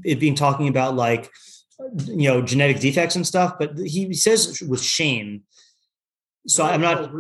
it 0.04 0.20
being 0.20 0.36
talking 0.36 0.68
about 0.68 0.96
like 0.96 1.30
you 2.06 2.30
know 2.30 2.42
genetic 2.42 2.80
defects 2.80 3.16
and 3.16 3.26
stuff 3.26 3.56
but 3.60 3.78
he 3.78 4.14
says 4.14 4.62
with 4.62 4.82
shame. 4.82 5.44
So 6.48 6.66
i'm 6.66 6.82
not 6.82 7.12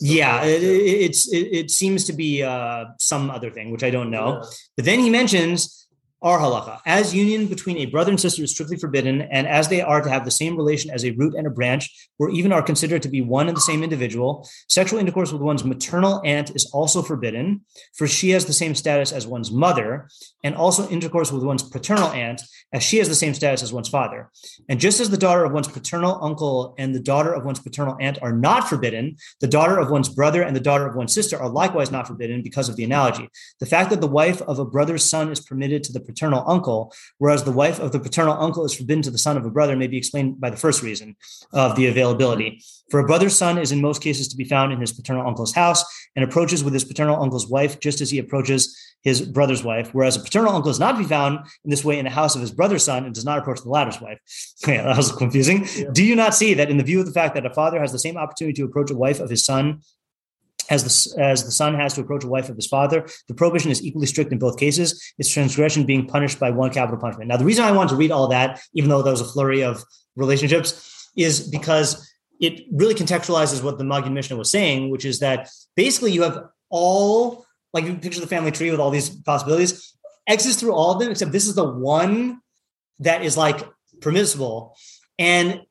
yeah. 0.00 0.44
it, 0.44 0.62
it's 0.62 1.30
it, 1.32 1.48
it, 1.60 1.70
seems 1.70 2.04
to 2.04 2.12
be 2.12 2.42
uh, 2.42 2.86
some 2.98 3.30
other 3.30 3.50
thing 3.50 3.70
which 3.70 3.82
i 3.82 3.90
don't 3.90 4.10
know. 4.10 4.40
Yeah. 4.40 4.48
but 4.76 4.84
then 4.84 5.00
he 5.00 5.10
mentions 5.10 5.85
our 6.22 6.38
halacha 6.38 6.78
as 6.86 7.14
union 7.14 7.46
between 7.46 7.76
a 7.78 7.86
brother 7.86 8.10
and 8.10 8.20
sister 8.20 8.42
is 8.42 8.50
strictly 8.50 8.76
forbidden 8.76 9.22
and 9.22 9.46
as 9.46 9.68
they 9.68 9.82
are 9.82 10.00
to 10.00 10.08
have 10.08 10.24
the 10.24 10.30
same 10.30 10.56
relation 10.56 10.90
as 10.90 11.04
a 11.04 11.10
root 11.12 11.34
and 11.34 11.46
a 11.46 11.50
branch 11.50 12.08
or 12.18 12.30
even 12.30 12.52
are 12.52 12.62
considered 12.62 13.02
to 13.02 13.08
be 13.08 13.20
one 13.20 13.48
and 13.48 13.56
the 13.56 13.60
same 13.60 13.82
individual 13.82 14.48
sexual 14.68 14.98
intercourse 14.98 15.32
with 15.32 15.42
one's 15.42 15.64
maternal 15.64 16.22
aunt 16.24 16.54
is 16.56 16.70
also 16.72 17.02
forbidden 17.02 17.60
for 17.94 18.06
she 18.06 18.30
has 18.30 18.46
the 18.46 18.52
same 18.52 18.74
status 18.74 19.12
as 19.12 19.26
one's 19.26 19.50
mother 19.50 20.08
and 20.42 20.54
also 20.54 20.88
intercourse 20.88 21.30
with 21.30 21.42
one's 21.42 21.62
paternal 21.62 22.08
aunt 22.10 22.42
as 22.72 22.82
she 22.82 22.98
has 22.98 23.08
the 23.08 23.14
same 23.14 23.34
status 23.34 23.62
as 23.62 23.72
one's 23.72 23.88
father. 23.88 24.30
And 24.68 24.80
just 24.80 25.00
as 25.00 25.10
the 25.10 25.16
daughter 25.16 25.44
of 25.44 25.52
one's 25.52 25.68
paternal 25.68 26.18
uncle 26.22 26.74
and 26.78 26.94
the 26.94 27.00
daughter 27.00 27.32
of 27.32 27.44
one's 27.44 27.60
paternal 27.60 27.96
aunt 28.00 28.18
are 28.22 28.32
not 28.32 28.68
forbidden, 28.68 29.16
the 29.40 29.48
daughter 29.48 29.78
of 29.78 29.90
one's 29.90 30.08
brother 30.08 30.42
and 30.42 30.54
the 30.54 30.60
daughter 30.60 30.86
of 30.86 30.94
one's 30.94 31.14
sister 31.14 31.38
are 31.38 31.48
likewise 31.48 31.90
not 31.90 32.06
forbidden 32.06 32.42
because 32.42 32.68
of 32.68 32.76
the 32.76 32.84
analogy. 32.84 33.28
The 33.60 33.66
fact 33.66 33.90
that 33.90 34.00
the 34.00 34.06
wife 34.06 34.42
of 34.42 34.58
a 34.58 34.64
brother's 34.64 35.08
son 35.08 35.30
is 35.30 35.40
permitted 35.40 35.84
to 35.84 35.92
the 35.92 36.00
paternal 36.06 36.44
uncle, 36.46 36.92
whereas 37.18 37.44
the 37.44 37.52
wife 37.52 37.78
of 37.78 37.92
the 37.92 38.00
paternal 38.00 38.36
uncle 38.38 38.64
is 38.64 38.74
forbidden 38.74 39.02
to 39.02 39.10
the 39.10 39.18
son 39.18 39.36
of 39.36 39.44
a 39.44 39.50
brother, 39.50 39.76
may 39.76 39.86
be 39.86 39.98
explained 39.98 40.40
by 40.40 40.50
the 40.50 40.56
first 40.56 40.82
reason 40.82 41.16
of 41.52 41.76
the 41.76 41.86
availability. 41.86 42.62
For 42.90 43.00
a 43.00 43.06
brother's 43.06 43.36
son 43.36 43.58
is 43.58 43.72
in 43.72 43.80
most 43.80 44.02
cases 44.02 44.28
to 44.28 44.36
be 44.36 44.44
found 44.44 44.72
in 44.72 44.80
his 44.80 44.92
paternal 44.92 45.26
uncle's 45.26 45.54
house 45.54 45.84
and 46.14 46.24
approaches 46.24 46.62
with 46.62 46.72
his 46.72 46.84
paternal 46.84 47.20
uncle's 47.20 47.48
wife 47.48 47.80
just 47.80 48.00
as 48.00 48.10
he 48.10 48.18
approaches 48.18 48.76
his 49.02 49.22
brother's 49.22 49.62
wife, 49.62 49.90
whereas 49.92 50.16
a 50.16 50.20
paternal 50.20 50.52
uncle 50.52 50.70
is 50.70 50.80
not 50.80 50.92
to 50.92 50.98
be 50.98 51.04
found 51.04 51.38
in 51.64 51.70
this 51.70 51.84
way 51.84 51.98
in 51.98 52.04
the 52.04 52.10
house 52.10 52.34
of 52.34 52.40
his 52.40 52.50
brother's 52.50 52.84
son 52.84 53.04
and 53.04 53.14
does 53.14 53.24
not 53.24 53.38
approach 53.38 53.62
the 53.62 53.68
latter's 53.68 54.00
wife. 54.00 54.18
Yeah, 54.66 54.82
that 54.82 54.96
was 54.96 55.12
confusing. 55.12 55.64
Yeah. 55.76 55.90
Do 55.92 56.04
you 56.04 56.16
not 56.16 56.34
see 56.34 56.54
that 56.54 56.70
in 56.70 56.76
the 56.76 56.82
view 56.82 56.98
of 56.98 57.06
the 57.06 57.12
fact 57.12 57.34
that 57.34 57.46
a 57.46 57.54
father 57.54 57.80
has 57.80 57.92
the 57.92 58.00
same 58.00 58.16
opportunity 58.16 58.54
to 58.54 58.64
approach 58.64 58.90
a 58.90 58.96
wife 58.96 59.20
of 59.20 59.30
his 59.30 59.44
son 59.44 59.80
as 60.70 60.82
the, 60.84 61.22
as 61.22 61.44
the 61.44 61.50
son 61.50 61.74
has 61.74 61.94
to 61.94 62.00
approach 62.00 62.24
a 62.24 62.28
wife 62.28 62.48
of 62.48 62.56
his 62.56 62.66
father, 62.66 63.06
the 63.28 63.34
prohibition 63.34 63.70
is 63.70 63.84
equally 63.84 64.06
strict 64.06 64.32
in 64.32 64.38
both 64.38 64.58
cases, 64.58 65.02
its 65.18 65.30
transgression 65.30 65.84
being 65.84 66.06
punished 66.06 66.38
by 66.38 66.50
one 66.50 66.70
capital 66.70 66.98
punishment. 66.98 67.28
Now, 67.28 67.36
the 67.36 67.44
reason 67.44 67.64
I 67.64 67.72
wanted 67.72 67.90
to 67.90 67.96
read 67.96 68.10
all 68.10 68.28
that, 68.28 68.60
even 68.74 68.90
though 68.90 69.02
there 69.02 69.12
was 69.12 69.20
a 69.20 69.24
flurry 69.24 69.62
of 69.62 69.84
relationships, 70.16 71.10
is 71.16 71.48
because 71.48 72.10
it 72.40 72.64
really 72.72 72.94
contextualizes 72.94 73.62
what 73.62 73.78
the 73.78 73.84
Magid 73.84 74.12
Mishnah 74.12 74.36
was 74.36 74.50
saying, 74.50 74.90
which 74.90 75.04
is 75.04 75.20
that 75.20 75.48
basically 75.74 76.12
you 76.12 76.22
have 76.22 76.44
all, 76.68 77.46
like 77.72 77.84
you 77.84 77.94
picture 77.96 78.20
the 78.20 78.26
family 78.26 78.50
tree 78.50 78.70
with 78.70 78.80
all 78.80 78.90
these 78.90 79.10
possibilities, 79.10 79.96
exits 80.26 80.56
through 80.56 80.74
all 80.74 80.92
of 80.92 81.00
them, 81.00 81.10
except 81.10 81.32
this 81.32 81.46
is 81.46 81.54
the 81.54 81.64
one 81.64 82.40
that 82.98 83.22
is 83.22 83.36
like 83.36 83.60
permissible. 84.00 84.76
And 85.18 85.62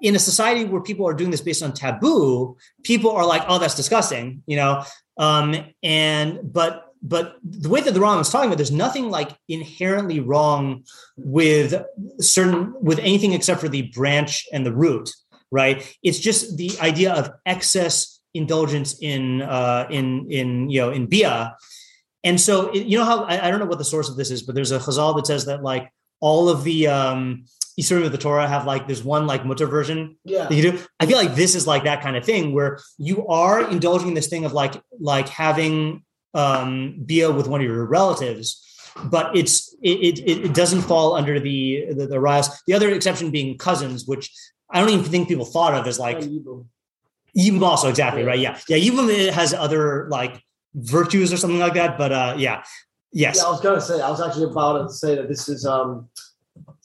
in 0.00 0.14
a 0.14 0.18
society 0.18 0.64
where 0.64 0.80
people 0.80 1.06
are 1.08 1.14
doing 1.14 1.30
this 1.30 1.40
based 1.40 1.62
on 1.62 1.72
taboo, 1.72 2.56
people 2.82 3.10
are 3.10 3.26
like, 3.26 3.42
"Oh, 3.48 3.58
that's 3.58 3.74
disgusting," 3.74 4.42
you 4.46 4.56
know. 4.56 4.84
Um, 5.18 5.54
and 5.82 6.40
but 6.42 6.92
but 7.02 7.36
the 7.42 7.68
way 7.68 7.80
that 7.80 7.94
the 7.94 8.00
Rambam 8.00 8.20
is 8.20 8.30
talking 8.30 8.48
about, 8.48 8.58
there's 8.58 8.72
nothing 8.72 9.10
like 9.10 9.36
inherently 9.48 10.20
wrong 10.20 10.84
with 11.16 11.74
certain 12.20 12.74
with 12.80 12.98
anything 12.98 13.32
except 13.32 13.60
for 13.60 13.68
the 13.68 13.82
branch 13.94 14.46
and 14.52 14.66
the 14.66 14.72
root, 14.72 15.10
right? 15.50 15.96
It's 16.02 16.18
just 16.18 16.56
the 16.56 16.72
idea 16.80 17.12
of 17.12 17.30
excess 17.46 18.20
indulgence 18.34 18.98
in 19.00 19.42
uh, 19.42 19.86
in 19.90 20.30
in 20.30 20.70
you 20.70 20.80
know 20.80 20.90
in 20.90 21.06
bia. 21.06 21.56
And 22.24 22.40
so 22.40 22.70
it, 22.70 22.86
you 22.86 22.98
know 22.98 23.04
how 23.04 23.24
I, 23.24 23.46
I 23.46 23.50
don't 23.50 23.60
know 23.60 23.66
what 23.66 23.78
the 23.78 23.84
source 23.84 24.08
of 24.08 24.16
this 24.16 24.30
is, 24.30 24.42
but 24.42 24.54
there's 24.54 24.72
a 24.72 24.78
chazal 24.78 25.14
that 25.16 25.26
says 25.26 25.46
that 25.46 25.62
like 25.62 25.92
all 26.20 26.48
of 26.48 26.64
the 26.64 26.88
um 26.88 27.44
Isurim 27.78 28.04
of 28.04 28.12
the 28.12 28.18
Torah 28.18 28.48
have 28.48 28.66
like 28.66 28.86
there's 28.86 29.04
one 29.04 29.26
like 29.26 29.44
mutter 29.44 29.66
version 29.66 30.16
Yeah. 30.24 30.46
that 30.48 30.54
you 30.54 30.62
do. 30.72 30.78
I 31.00 31.06
feel 31.06 31.16
like 31.16 31.34
this 31.36 31.54
is 31.54 31.66
like 31.66 31.84
that 31.84 32.02
kind 32.02 32.16
of 32.16 32.24
thing 32.24 32.52
where 32.52 32.78
you 32.98 33.26
are 33.28 33.70
indulging 33.70 34.08
in 34.08 34.14
this 34.14 34.26
thing 34.26 34.44
of 34.44 34.52
like 34.52 34.74
like 34.98 35.28
having 35.28 36.02
um 36.34 37.00
bia 37.06 37.30
with 37.30 37.46
one 37.46 37.60
of 37.60 37.66
your 37.66 37.84
relatives, 37.86 38.46
but 39.04 39.36
it's 39.36 39.74
it 39.82 40.18
it, 40.18 40.44
it 40.46 40.54
doesn't 40.54 40.82
fall 40.82 41.14
under 41.14 41.38
the 41.38 41.86
the, 41.96 42.06
the 42.06 42.20
rise. 42.20 42.48
The 42.66 42.74
other 42.74 42.90
exception 42.90 43.30
being 43.30 43.56
cousins, 43.58 44.06
which 44.06 44.30
I 44.70 44.80
don't 44.80 44.90
even 44.90 45.04
think 45.04 45.28
people 45.28 45.44
thought 45.44 45.74
of 45.74 45.86
as 45.86 45.98
like 45.98 46.18
Yibum. 46.18 46.66
Yibum 47.36 47.62
also 47.62 47.88
exactly 47.88 48.22
Yeah. 48.22 48.28
right. 48.28 48.38
Yeah, 48.40 48.58
yeah. 48.68 48.76
Yibum 48.76 49.08
it 49.08 49.32
has 49.34 49.54
other 49.54 50.08
like 50.10 50.42
virtues 50.74 51.32
or 51.32 51.36
something 51.36 51.60
like 51.60 51.74
that, 51.74 51.96
but 51.96 52.10
uh 52.12 52.34
yeah, 52.36 52.64
yes, 53.12 53.36
Yeah, 53.36 53.44
I 53.46 53.50
was 53.50 53.60
gonna 53.60 53.80
say. 53.80 54.00
I 54.00 54.10
was 54.10 54.20
actually 54.20 54.50
about 54.50 54.88
to 54.88 54.92
say 54.92 55.14
that 55.14 55.28
this 55.28 55.48
is 55.48 55.64
um. 55.64 56.08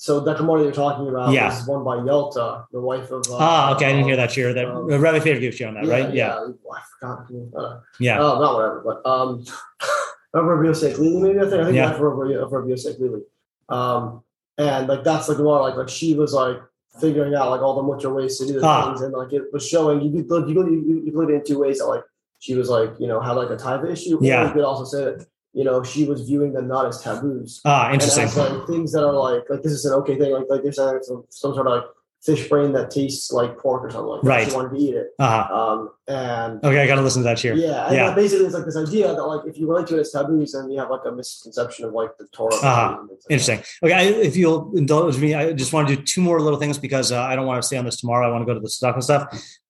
So 0.03 0.19
the 0.19 0.33
Gemara 0.33 0.63
you're 0.63 0.73
talking 0.73 1.07
about 1.07 1.31
Yeah. 1.31 1.57
is 1.57 1.65
one 1.65 1.85
by 1.85 1.95
Yelta, 1.95 2.65
the 2.73 2.81
wife 2.81 3.09
of. 3.09 3.23
Uh, 3.31 3.37
ah 3.39 3.73
okay. 3.73 3.85
I 3.85 3.91
didn't 3.93 4.03
hear 4.05 4.17
that 4.17 4.31
share 4.33 4.53
that 4.53 4.65
um, 4.67 4.85
Rabbi 4.87 5.19
Fader 5.21 5.39
gives 5.39 5.57
you 5.61 5.65
on 5.67 5.75
that, 5.75 5.85
right? 5.85 6.13
Yeah, 6.13 6.45
Yeah. 6.45 6.73
I 6.75 6.81
forgot. 6.99 7.31
Uh, 7.55 7.79
yeah. 8.01 8.19
Oh, 8.19 8.37
not 8.37 8.53
whatever, 8.55 8.81
but 8.83 9.09
um, 9.09 9.45
Rabbi 10.33 10.65
Yosef 10.65 10.97
Lili, 10.99 11.21
maybe 11.23 11.39
I 11.39 11.43
think 11.43 11.53
I 11.53 11.63
think 11.63 11.75
Yeah. 11.77 11.87
yeah. 11.87 12.41
of 12.43 12.51
Rabbi 12.51 12.67
Yosef 12.67 12.99
Lili. 12.99 13.21
Um, 13.69 14.21
and 14.57 14.89
like 14.89 15.05
that's 15.05 15.29
like 15.29 15.37
more 15.37 15.61
like 15.61 15.77
like 15.77 15.87
she 15.87 16.15
was 16.15 16.33
like 16.33 16.57
figuring 16.99 17.33
out 17.33 17.49
like 17.51 17.61
all 17.61 17.77
the 17.77 17.83
mutter 17.83 18.13
ways 18.13 18.37
to 18.39 18.45
do 18.45 18.59
the 18.59 18.67
Ah. 18.67 18.87
things, 18.87 19.03
and 19.03 19.13
like 19.13 19.31
it 19.31 19.43
was 19.53 19.65
showing 19.65 20.01
you 20.01 20.11
could 20.25 20.49
you 20.49 20.53
could 20.55 20.67
you, 20.69 21.01
you 21.05 21.11
could 21.13 21.15
look 21.15 21.29
it 21.29 21.35
in 21.35 21.43
two 21.45 21.59
ways 21.59 21.79
that 21.79 21.87
like 21.87 22.03
she 22.39 22.55
was 22.55 22.67
like 22.69 22.91
you 22.99 23.07
know 23.07 23.21
had 23.21 23.37
like 23.37 23.51
a 23.51 23.55
taiva 23.55 23.89
issue, 23.89 24.17
Yeah. 24.21 24.47
you 24.47 24.51
could 24.53 24.65
also 24.65 24.83
say 24.83 25.05
that 25.05 25.25
you 25.53 25.63
know 25.63 25.83
she 25.83 26.03
was 26.05 26.21
viewing 26.27 26.53
them 26.53 26.67
not 26.67 26.85
as 26.85 27.01
taboos. 27.01 27.61
Ah, 27.65 27.91
interesting. 27.93 28.23
as 28.25 28.35
like 28.37 28.67
things 28.67 28.91
that 28.93 29.05
are 29.05 29.13
like 29.13 29.43
like 29.49 29.61
this 29.61 29.71
is 29.71 29.85
an 29.85 29.93
okay 29.93 30.17
thing, 30.17 30.31
like 30.33 30.45
like 30.49 30.63
there's 30.63 30.75
some, 30.77 31.23
some 31.29 31.53
sort 31.53 31.67
of 31.67 31.73
like 31.73 31.83
fish 32.23 32.47
brain 32.47 32.71
that 32.71 32.89
tastes 32.89 33.33
like 33.33 33.57
pork 33.57 33.83
or 33.83 33.91
something 33.91 34.07
like 34.07 34.21
that. 34.21 34.27
Right. 34.29 34.47
She 34.49 34.55
wanted 34.55 34.69
to 34.77 34.77
eat 34.77 34.95
it. 34.95 35.07
Uh-huh. 35.19 35.55
Um 35.55 35.89
and 36.07 36.63
Okay, 36.63 36.79
I 36.81 36.87
got 36.87 36.95
to 36.95 37.01
listen 37.01 37.21
to 37.21 37.27
that 37.27 37.37
here. 37.39 37.53
yeah, 37.53 37.87
and 37.87 37.95
Yeah. 37.95 38.15
basically 38.15 38.45
it's 38.45 38.55
like 38.55 38.63
this 38.65 38.77
idea 38.77 39.07
that 39.13 39.21
like 39.23 39.45
if 39.45 39.57
you 39.57 39.67
relate 39.69 39.87
to 39.87 39.97
it 39.97 39.99
as 39.99 40.11
taboos, 40.11 40.53
then 40.53 40.71
you 40.71 40.79
have 40.79 40.89
like 40.89 41.01
a 41.05 41.11
misconception 41.11 41.83
of 41.85 41.91
like 41.93 42.17
the 42.17 42.25
Torah. 42.31 42.55
Uh-huh. 42.55 42.97
like 43.01 43.09
that. 43.09 43.25
Interesting. 43.29 43.61
Okay, 43.83 43.93
I, 43.93 44.03
if 44.03 44.37
you'll 44.37 44.71
indulge 44.77 45.17
me, 45.17 45.33
I 45.33 45.51
just 45.51 45.73
want 45.73 45.87
to 45.89 45.95
do 45.97 46.01
two 46.01 46.21
more 46.21 46.39
little 46.39 46.59
things 46.59 46.77
because 46.77 47.11
uh, 47.11 47.21
I 47.21 47.35
don't 47.35 47.45
want 47.45 47.61
to 47.61 47.67
stay 47.67 47.75
on 47.77 47.83
this 47.85 47.97
tomorrow. 47.99 48.25
I 48.27 48.31
want 48.31 48.41
to 48.41 48.45
go 48.45 48.53
to 48.53 48.59
the 48.61 48.69
stock 48.69 48.95
and 48.95 49.03
stuff. 49.03 49.23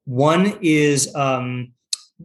One 0.06 0.58
is 0.62 1.14
um, 1.16 1.72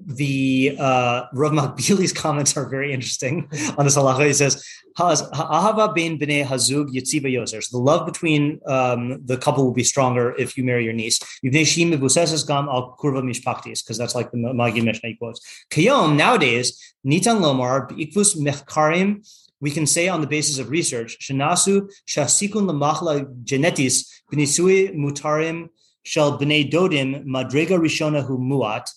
the 0.07 0.77
uh, 0.79 1.25
Rav 1.33 1.53
Makbili's 1.53 2.13
comments 2.13 2.57
are 2.57 2.69
very 2.69 2.93
interesting 2.93 3.49
on 3.77 3.85
this 3.85 3.97
halacha. 3.97 4.27
He 4.27 4.33
says, 4.33 4.65
"Ahava 4.99 5.95
bein 5.95 6.19
bnei 6.19 6.45
hazug 6.45 6.89
yitziva 6.95 7.33
yoser." 7.33 7.69
The 7.71 7.79
love 7.79 8.07
between 8.07 8.61
um, 8.67 9.21
the 9.25 9.37
couple 9.37 9.65
will 9.65 9.73
be 9.73 9.85
stronger 9.85 10.35
if 10.39 10.57
you 10.57 10.65
marry 10.65 10.85
your 10.85 10.93
niece. 10.93 11.19
Gam 11.43 12.69
al 12.69 12.97
kurva 12.99 13.23
mishpachtis, 13.23 13.83
because 13.83 13.99
that's 13.99 14.15
like 14.15 14.31
the 14.31 14.39
Magid 14.39 14.85
Mishnah 14.85 15.17
quotes. 15.19 15.41
Kayom 15.71 16.17
nowadays 16.17 16.95
nitan 17.07 17.41
lomar 17.41 17.91
beikvus 17.91 18.37
mechkarim. 18.37 19.27
We 19.61 19.73
can 19.73 19.87
say 19.87 20.09
on 20.09 20.21
the 20.21 20.29
basis 20.29 20.59
of 20.59 20.71
research, 20.71 21.19
shenasu 21.19 21.91
shasikun 22.07 22.71
lamachla 22.71 23.27
genetis 23.45 24.05
b'nisui 24.33 24.95
mutarim 24.95 25.69
shel 26.05 26.39
bnei 26.39 26.71
dodim 26.71 27.25
madrega 27.25 27.77
rishona 27.79 28.25
hu 28.25 28.39
muat 28.39 28.89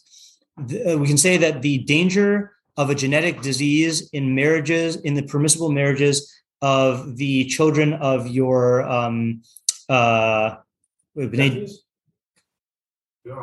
uh, 0.62 0.97
we 0.97 1.08
can 1.08 1.17
say 1.17 1.38
that 1.38 1.62
the 1.62 1.80
danger 1.80 2.54
of 2.78 2.89
a 2.89 2.95
genetic 2.95 3.41
disease 3.41 4.10
in 4.12 4.34
marriages, 4.36 4.95
in 4.97 5.13
the 5.13 5.24
permissible 5.24 5.71
marriages 5.71 6.32
of 6.62 7.17
the 7.17 7.45
children 7.45 7.93
of 7.93 8.28
your 8.28 8.84
um, 8.84 9.41
uh, 9.89 10.58
Your 11.15 11.26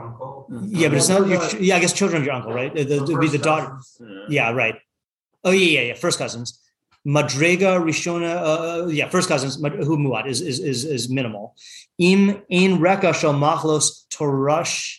uncle. 0.01 0.49
yeah, 0.67 0.89
but 0.89 0.97
it's 0.99 1.09
not. 1.09 1.29
Your, 1.29 1.41
yeah, 1.61 1.77
I 1.77 1.81
guess 1.81 1.93
children 1.93 2.23
of 2.23 2.27
your 2.27 2.35
uncle, 2.35 2.53
right? 2.53 2.75
The, 2.75 2.85
the, 2.85 3.05
the, 3.05 3.19
be 3.19 3.29
the 3.29 3.39
daughter. 3.39 3.79
Yeah, 4.29 4.51
right. 4.53 4.77
Oh 5.45 5.51
yeah, 5.51 5.81
yeah, 5.81 5.87
yeah. 5.89 5.95
First 5.95 6.19
cousins. 6.19 6.61
Madrega 7.07 7.81
Rishona, 7.81 8.85
uh, 8.85 8.87
yeah, 8.89 9.09
first 9.09 9.29
cousins, 9.29 9.55
who 9.57 9.97
muad 9.97 10.27
is, 10.27 10.41
is 10.41 10.59
is 10.59 10.85
is 10.85 11.09
minimal. 11.09 11.55
Im 11.99 12.43
in 12.49 12.81
reka 12.81 13.15
shal 13.15 13.35
machlos 13.35 14.07
torash 14.11 14.99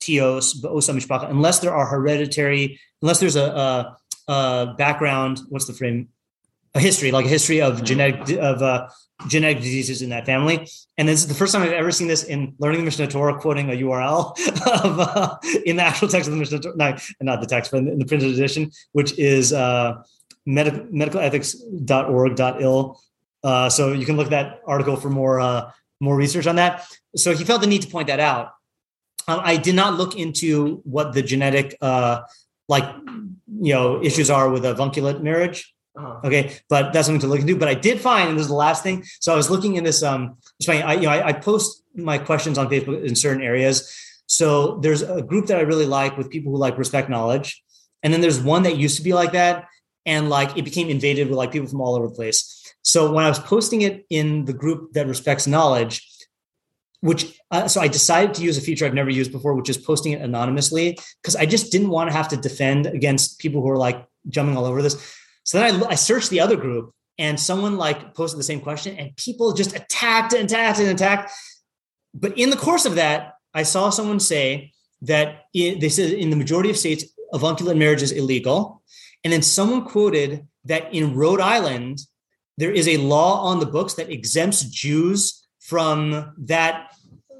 tios 0.00 0.62
mishpacha, 0.62 1.30
unless 1.30 1.60
there 1.60 1.74
are 1.74 1.86
hereditary, 1.86 2.80
unless 3.02 3.20
there's 3.20 3.36
a, 3.36 3.44
a, 3.44 4.32
a, 4.32 4.74
background. 4.76 5.40
What's 5.48 5.66
the 5.66 5.72
frame? 5.72 6.08
A 6.74 6.80
history, 6.80 7.10
like 7.10 7.26
a 7.26 7.28
history 7.28 7.60
of 7.60 7.82
genetic 7.82 8.38
of 8.38 8.62
uh, 8.62 8.88
genetic 9.26 9.62
diseases 9.62 10.02
in 10.02 10.10
that 10.10 10.26
family. 10.26 10.68
And 10.98 11.08
this 11.08 11.20
is 11.20 11.26
the 11.26 11.34
first 11.34 11.52
time 11.52 11.62
I've 11.62 11.72
ever 11.72 11.90
seen 11.90 12.06
this 12.08 12.24
in 12.24 12.54
learning 12.58 12.80
the 12.80 12.84
Mishnah 12.84 13.06
Torah, 13.08 13.38
quoting 13.38 13.70
a 13.70 13.74
URL 13.74 14.38
of 14.84 15.00
uh, 15.00 15.36
in 15.64 15.76
the 15.76 15.82
actual 15.82 16.08
text 16.08 16.28
of 16.28 16.32
the 16.32 16.38
Mishnah 16.38 16.60
Torah, 16.60 16.76
not, 16.76 17.02
not 17.20 17.40
the 17.40 17.46
text, 17.46 17.72
but 17.72 17.78
in 17.78 17.98
the 17.98 18.04
printed 18.04 18.32
edition, 18.32 18.70
which 18.92 19.18
is 19.18 19.52
uh, 19.52 20.02
medical 20.46 20.80
medicalethics.org.il. 20.80 23.02
Uh, 23.42 23.68
so 23.68 23.92
you 23.92 24.06
can 24.06 24.16
look 24.16 24.26
at 24.26 24.30
that 24.30 24.60
article 24.66 24.96
for 24.96 25.10
more 25.10 25.40
uh, 25.40 25.70
more 26.00 26.16
research 26.16 26.46
on 26.46 26.56
that. 26.56 26.86
So 27.16 27.34
he 27.34 27.44
felt 27.44 27.60
the 27.60 27.66
need 27.66 27.82
to 27.82 27.88
point 27.88 28.08
that 28.08 28.20
out. 28.20 28.52
Um, 29.30 29.40
I 29.44 29.56
did 29.56 29.76
not 29.76 29.94
look 29.94 30.16
into 30.16 30.80
what 30.84 31.12
the 31.12 31.22
genetic, 31.22 31.76
uh, 31.80 32.22
like, 32.68 32.84
you 33.66 33.72
know, 33.74 34.02
issues 34.02 34.28
are 34.30 34.50
with 34.50 34.64
a 34.64 34.72
avunculate 34.72 35.22
marriage. 35.22 35.72
Uh-huh. 35.96 36.20
Okay, 36.24 36.56
but 36.68 36.92
that's 36.92 37.06
something 37.06 37.20
to 37.20 37.26
look 37.26 37.40
into. 37.40 37.56
But 37.56 37.68
I 37.68 37.74
did 37.74 38.00
find, 38.00 38.28
and 38.28 38.38
this 38.38 38.44
is 38.44 38.48
the 38.48 38.54
last 38.54 38.82
thing. 38.82 39.04
So 39.20 39.32
I 39.32 39.36
was 39.36 39.50
looking 39.50 39.76
in 39.76 39.84
this. 39.84 40.02
Um, 40.02 40.38
I, 40.68 40.94
you 40.94 41.02
know, 41.02 41.10
I, 41.10 41.28
I 41.28 41.32
post 41.32 41.82
my 41.94 42.18
questions 42.18 42.58
on 42.58 42.68
Facebook 42.68 43.04
in 43.04 43.14
certain 43.16 43.42
areas. 43.42 43.92
So 44.26 44.78
there's 44.78 45.02
a 45.02 45.22
group 45.22 45.46
that 45.46 45.58
I 45.58 45.62
really 45.62 45.86
like 45.86 46.16
with 46.16 46.30
people 46.30 46.52
who 46.52 46.58
like 46.58 46.78
respect 46.78 47.08
knowledge, 47.10 47.62
and 48.02 48.12
then 48.12 48.20
there's 48.20 48.40
one 48.40 48.62
that 48.62 48.76
used 48.76 48.96
to 48.98 49.02
be 49.02 49.12
like 49.12 49.32
that, 49.32 49.66
and 50.06 50.30
like 50.30 50.56
it 50.56 50.64
became 50.64 50.88
invaded 50.88 51.28
with 51.28 51.36
like 51.36 51.50
people 51.52 51.68
from 51.68 51.80
all 51.80 51.96
over 51.96 52.06
the 52.06 52.14
place. 52.14 52.38
So 52.82 53.12
when 53.12 53.24
I 53.24 53.28
was 53.28 53.40
posting 53.40 53.82
it 53.82 54.06
in 54.08 54.44
the 54.44 54.52
group 54.52 54.92
that 54.92 55.06
respects 55.06 55.46
knowledge, 55.46 56.06
which 57.00 57.38
uh, 57.50 57.66
so 57.66 57.80
I 57.80 57.88
decided 57.88 58.34
to 58.34 58.42
use 58.42 58.58
a 58.58 58.60
feature 58.60 58.84
I've 58.86 58.94
never 58.94 59.10
used 59.10 59.32
before, 59.32 59.54
which 59.54 59.70
is 59.70 59.78
posting 59.78 60.12
it 60.12 60.20
anonymously 60.20 60.98
because 61.22 61.36
I 61.36 61.46
just 61.46 61.72
didn't 61.72 61.88
want 61.88 62.10
to 62.10 62.16
have 62.16 62.28
to 62.28 62.36
defend 62.36 62.86
against 62.86 63.38
people 63.38 63.62
who 63.62 63.70
are 63.70 63.78
like 63.78 64.06
jumping 64.28 64.56
all 64.56 64.66
over 64.66 64.82
this. 64.82 65.16
So 65.44 65.58
then 65.58 65.82
I, 65.82 65.88
I 65.88 65.94
searched 65.94 66.30
the 66.30 66.40
other 66.40 66.56
group 66.56 66.92
and 67.18 67.38
someone 67.38 67.76
like 67.76 68.14
posted 68.14 68.38
the 68.38 68.44
same 68.44 68.60
question 68.60 68.96
and 68.96 69.16
people 69.16 69.52
just 69.52 69.74
attacked 69.74 70.32
and 70.32 70.44
attacked 70.44 70.78
and 70.78 70.88
attacked. 70.88 71.32
But 72.14 72.36
in 72.38 72.50
the 72.50 72.56
course 72.56 72.84
of 72.84 72.96
that, 72.96 73.34
I 73.54 73.62
saw 73.62 73.90
someone 73.90 74.20
say 74.20 74.72
that 75.02 75.44
they 75.54 75.88
said 75.88 76.12
in 76.12 76.30
the 76.30 76.36
majority 76.36 76.70
of 76.70 76.76
states, 76.76 77.04
avunculate 77.32 77.76
marriage 77.76 78.02
is 78.02 78.12
illegal. 78.12 78.82
And 79.24 79.32
then 79.32 79.42
someone 79.42 79.84
quoted 79.84 80.46
that 80.64 80.92
in 80.94 81.14
Rhode 81.14 81.40
Island, 81.40 82.00
there 82.58 82.72
is 82.72 82.88
a 82.88 82.98
law 82.98 83.42
on 83.44 83.60
the 83.60 83.66
books 83.66 83.94
that 83.94 84.10
exempts 84.10 84.62
Jews 84.64 85.39
from 85.70 86.32
that 86.36 86.90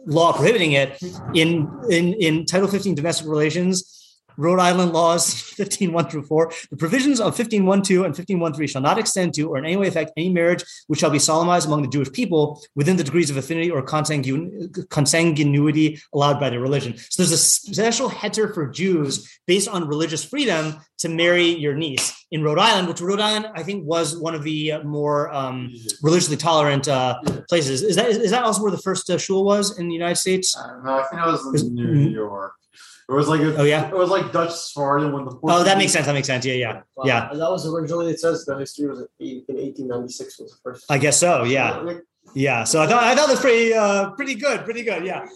law 0.07 0.33
prohibiting 0.33 0.73
it 0.73 1.03
in 1.35 1.69
in 1.91 2.15
in 2.15 2.47
Title 2.47 2.69
15 2.69 2.95
domestic 2.95 3.27
relations 3.27 4.00
Rhode 4.37 4.61
Island 4.61 4.93
laws 4.93 5.27
15.1 5.59 6.11
through 6.11 6.25
4. 6.25 6.53
The 6.71 6.77
provisions 6.77 7.21
of 7.21 7.37
15.1.2 7.37 8.05
and 8.05 8.15
15.1.3 8.15 8.69
shall 8.69 8.83
not 8.83 8.99
extend 8.99 9.35
to 9.35 9.49
or 9.49 9.59
in 9.59 9.65
any 9.65 9.77
way 9.77 9.89
affect 9.89 10.13
any 10.17 10.31
marriage 10.31 10.65
which 10.87 11.01
shall 11.01 11.11
be 11.11 11.19
solemnized 11.19 11.67
among 11.67 11.83
the 11.83 11.89
Jewish 11.89 12.13
people 12.13 12.63
within 12.75 12.97
the 12.97 13.05
degrees 13.05 13.31
of 13.31 13.37
affinity 13.37 13.71
or 13.71 13.83
consanguinity 13.83 16.01
allowed 16.15 16.41
by 16.41 16.49
their 16.51 16.61
religion. 16.61 16.97
So 16.97 17.23
there's 17.23 17.33
a 17.33 17.39
special 17.39 18.11
heter 18.11 18.55
for 18.55 18.69
Jews 18.69 19.41
based 19.47 19.69
on 19.69 19.89
religious 19.89 20.25
freedom 20.25 20.81
to 20.99 21.09
marry 21.09 21.47
your 21.47 21.75
niece 21.75 22.13
in 22.31 22.43
Rhode 22.43 22.59
Island, 22.59 22.89
which 22.89 23.01
Rhode 23.01 23.21
Island 23.21 23.47
I 23.55 23.63
think 23.63 23.87
was 23.87 24.19
one 24.19 24.35
of 24.35 24.45
the 24.45 24.75
more 24.85 25.33
um, 25.35 25.73
religiously 26.03 26.37
tolerant 26.37 26.89
uh, 26.89 27.19
places. 27.49 27.83
Is 27.83 27.97
that 27.97 28.11
is 28.11 28.31
that 28.31 28.45
also 28.45 28.63
where 28.63 28.71
the 28.71 28.79
first 28.79 29.09
uh, 29.11 29.19
shul 29.19 29.45
was 29.45 29.79
in 29.79 29.89
the 29.89 29.95
United 29.95 30.17
States? 30.17 30.57
Uh, 30.57 30.79
no, 30.85 30.99
I 30.99 31.03
think 31.05 31.23
it 31.23 31.27
was 31.27 31.63
in 31.63 31.75
New 31.75 32.11
York. 32.11 32.55
It 33.11 33.15
was 33.15 33.27
like 33.27 33.41
a, 33.41 33.57
oh 33.57 33.65
yeah, 33.65 33.89
it 33.89 33.95
was 33.97 34.09
like 34.09 34.31
Dutch 34.31 34.51
Sephardian 34.51 35.13
when 35.13 35.25
the 35.25 35.37
oh 35.43 35.65
that 35.65 35.77
makes 35.79 35.91
sense. 35.93 36.07
That 36.07 36.13
makes 36.15 36.29
sense. 36.29 36.47
Yeah, 36.47 36.55
yeah, 36.55 36.83
Wow. 36.95 37.05
yeah. 37.05 37.31
And 37.33 37.41
that 37.41 37.51
was 37.51 37.67
originally 37.67 38.09
it 38.13 38.21
says 38.21 38.45
the 38.45 38.57
history 38.57 38.87
was 38.87 39.01
in 39.19 39.43
1896 39.49 40.39
was 40.39 40.53
the 40.53 40.57
first. 40.63 40.85
I 40.89 40.99
guess 40.99 41.19
so. 41.19 41.43
Yeah, 41.43 41.95
yeah. 42.35 42.63
So 42.63 42.81
I 42.81 42.87
thought 42.87 43.03
I 43.03 43.17
thought 43.17 43.27
that's 43.27 43.41
pretty 43.41 43.75
uh, 43.75 44.11
pretty 44.11 44.37
good. 44.37 44.65
Pretty 44.65 44.83
good. 44.85 45.05
Yeah, 45.05 45.27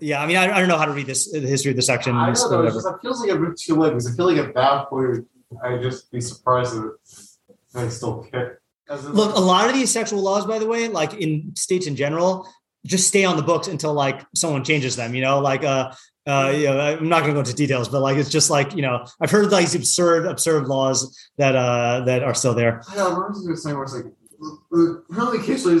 yeah. 0.00 0.22
I 0.22 0.26
mean, 0.26 0.38
I, 0.38 0.44
I 0.56 0.58
don't 0.58 0.68
know 0.68 0.78
how 0.78 0.86
to 0.86 0.92
read 0.92 1.06
this 1.06 1.30
the 1.30 1.40
history 1.40 1.70
of 1.72 1.76
the 1.76 1.82
section. 1.82 2.16
I 2.16 2.30
or 2.30 2.32
know, 2.32 2.48
though, 2.48 2.62
it's 2.62 2.74
whatever. 2.74 2.76
just, 2.76 2.86
it 2.86 3.02
feels 3.02 3.20
like 3.20 3.30
a 3.30 3.38
bit 3.38 3.56
too 3.58 3.76
late 3.76 3.90
because 3.90 4.10
I 4.10 4.16
feel 4.16 4.26
like 4.32 4.38
at 4.38 4.54
that 4.54 4.88
point 4.88 5.26
I'd 5.62 5.82
just 5.82 6.10
be 6.10 6.22
surprised 6.22 6.74
if 6.74 7.76
I 7.76 7.88
still 7.88 8.22
kick. 8.32 8.58
As 8.88 9.04
Look, 9.06 9.36
a 9.36 9.40
lot 9.40 9.68
of 9.68 9.74
these 9.74 9.90
sexual 9.90 10.22
laws, 10.22 10.46
by 10.46 10.58
the 10.58 10.66
way, 10.66 10.88
like 10.88 11.12
in 11.14 11.54
states 11.56 11.86
in 11.86 11.94
general, 11.94 12.48
just 12.86 13.06
stay 13.06 13.24
on 13.24 13.36
the 13.36 13.42
books 13.42 13.68
until 13.68 13.92
like 13.92 14.22
someone 14.34 14.64
changes 14.64 14.96
them. 14.96 15.14
You 15.14 15.22
know, 15.22 15.40
like 15.40 15.62
uh, 15.62 15.92
uh, 16.26 16.52
you 16.54 16.66
know, 16.66 16.78
I'm 16.78 17.08
not 17.08 17.20
going 17.20 17.30
to 17.30 17.34
go 17.34 17.40
into 17.40 17.54
details, 17.54 17.88
but 17.88 18.00
like 18.00 18.16
it's 18.16 18.30
just 18.30 18.50
like 18.50 18.74
you 18.74 18.82
know, 18.82 19.06
I've 19.20 19.30
heard 19.30 19.50
like 19.50 19.64
these 19.64 19.74
absurd, 19.74 20.26
absurd 20.26 20.66
laws 20.68 21.16
that 21.38 21.56
uh 21.56 22.04
that 22.06 22.22
are 22.22 22.34
still 22.34 22.54
there. 22.54 22.82
I 22.88 22.96
know, 22.96 23.08
I 23.08 23.14
remember 23.14 23.38
this 23.48 23.64
thing 23.64 23.74
where 23.74 23.84
it's 23.84 23.94
like, 23.94 24.06
uh, 24.44 25.00
really 25.08 25.38
occasionally 25.38 25.80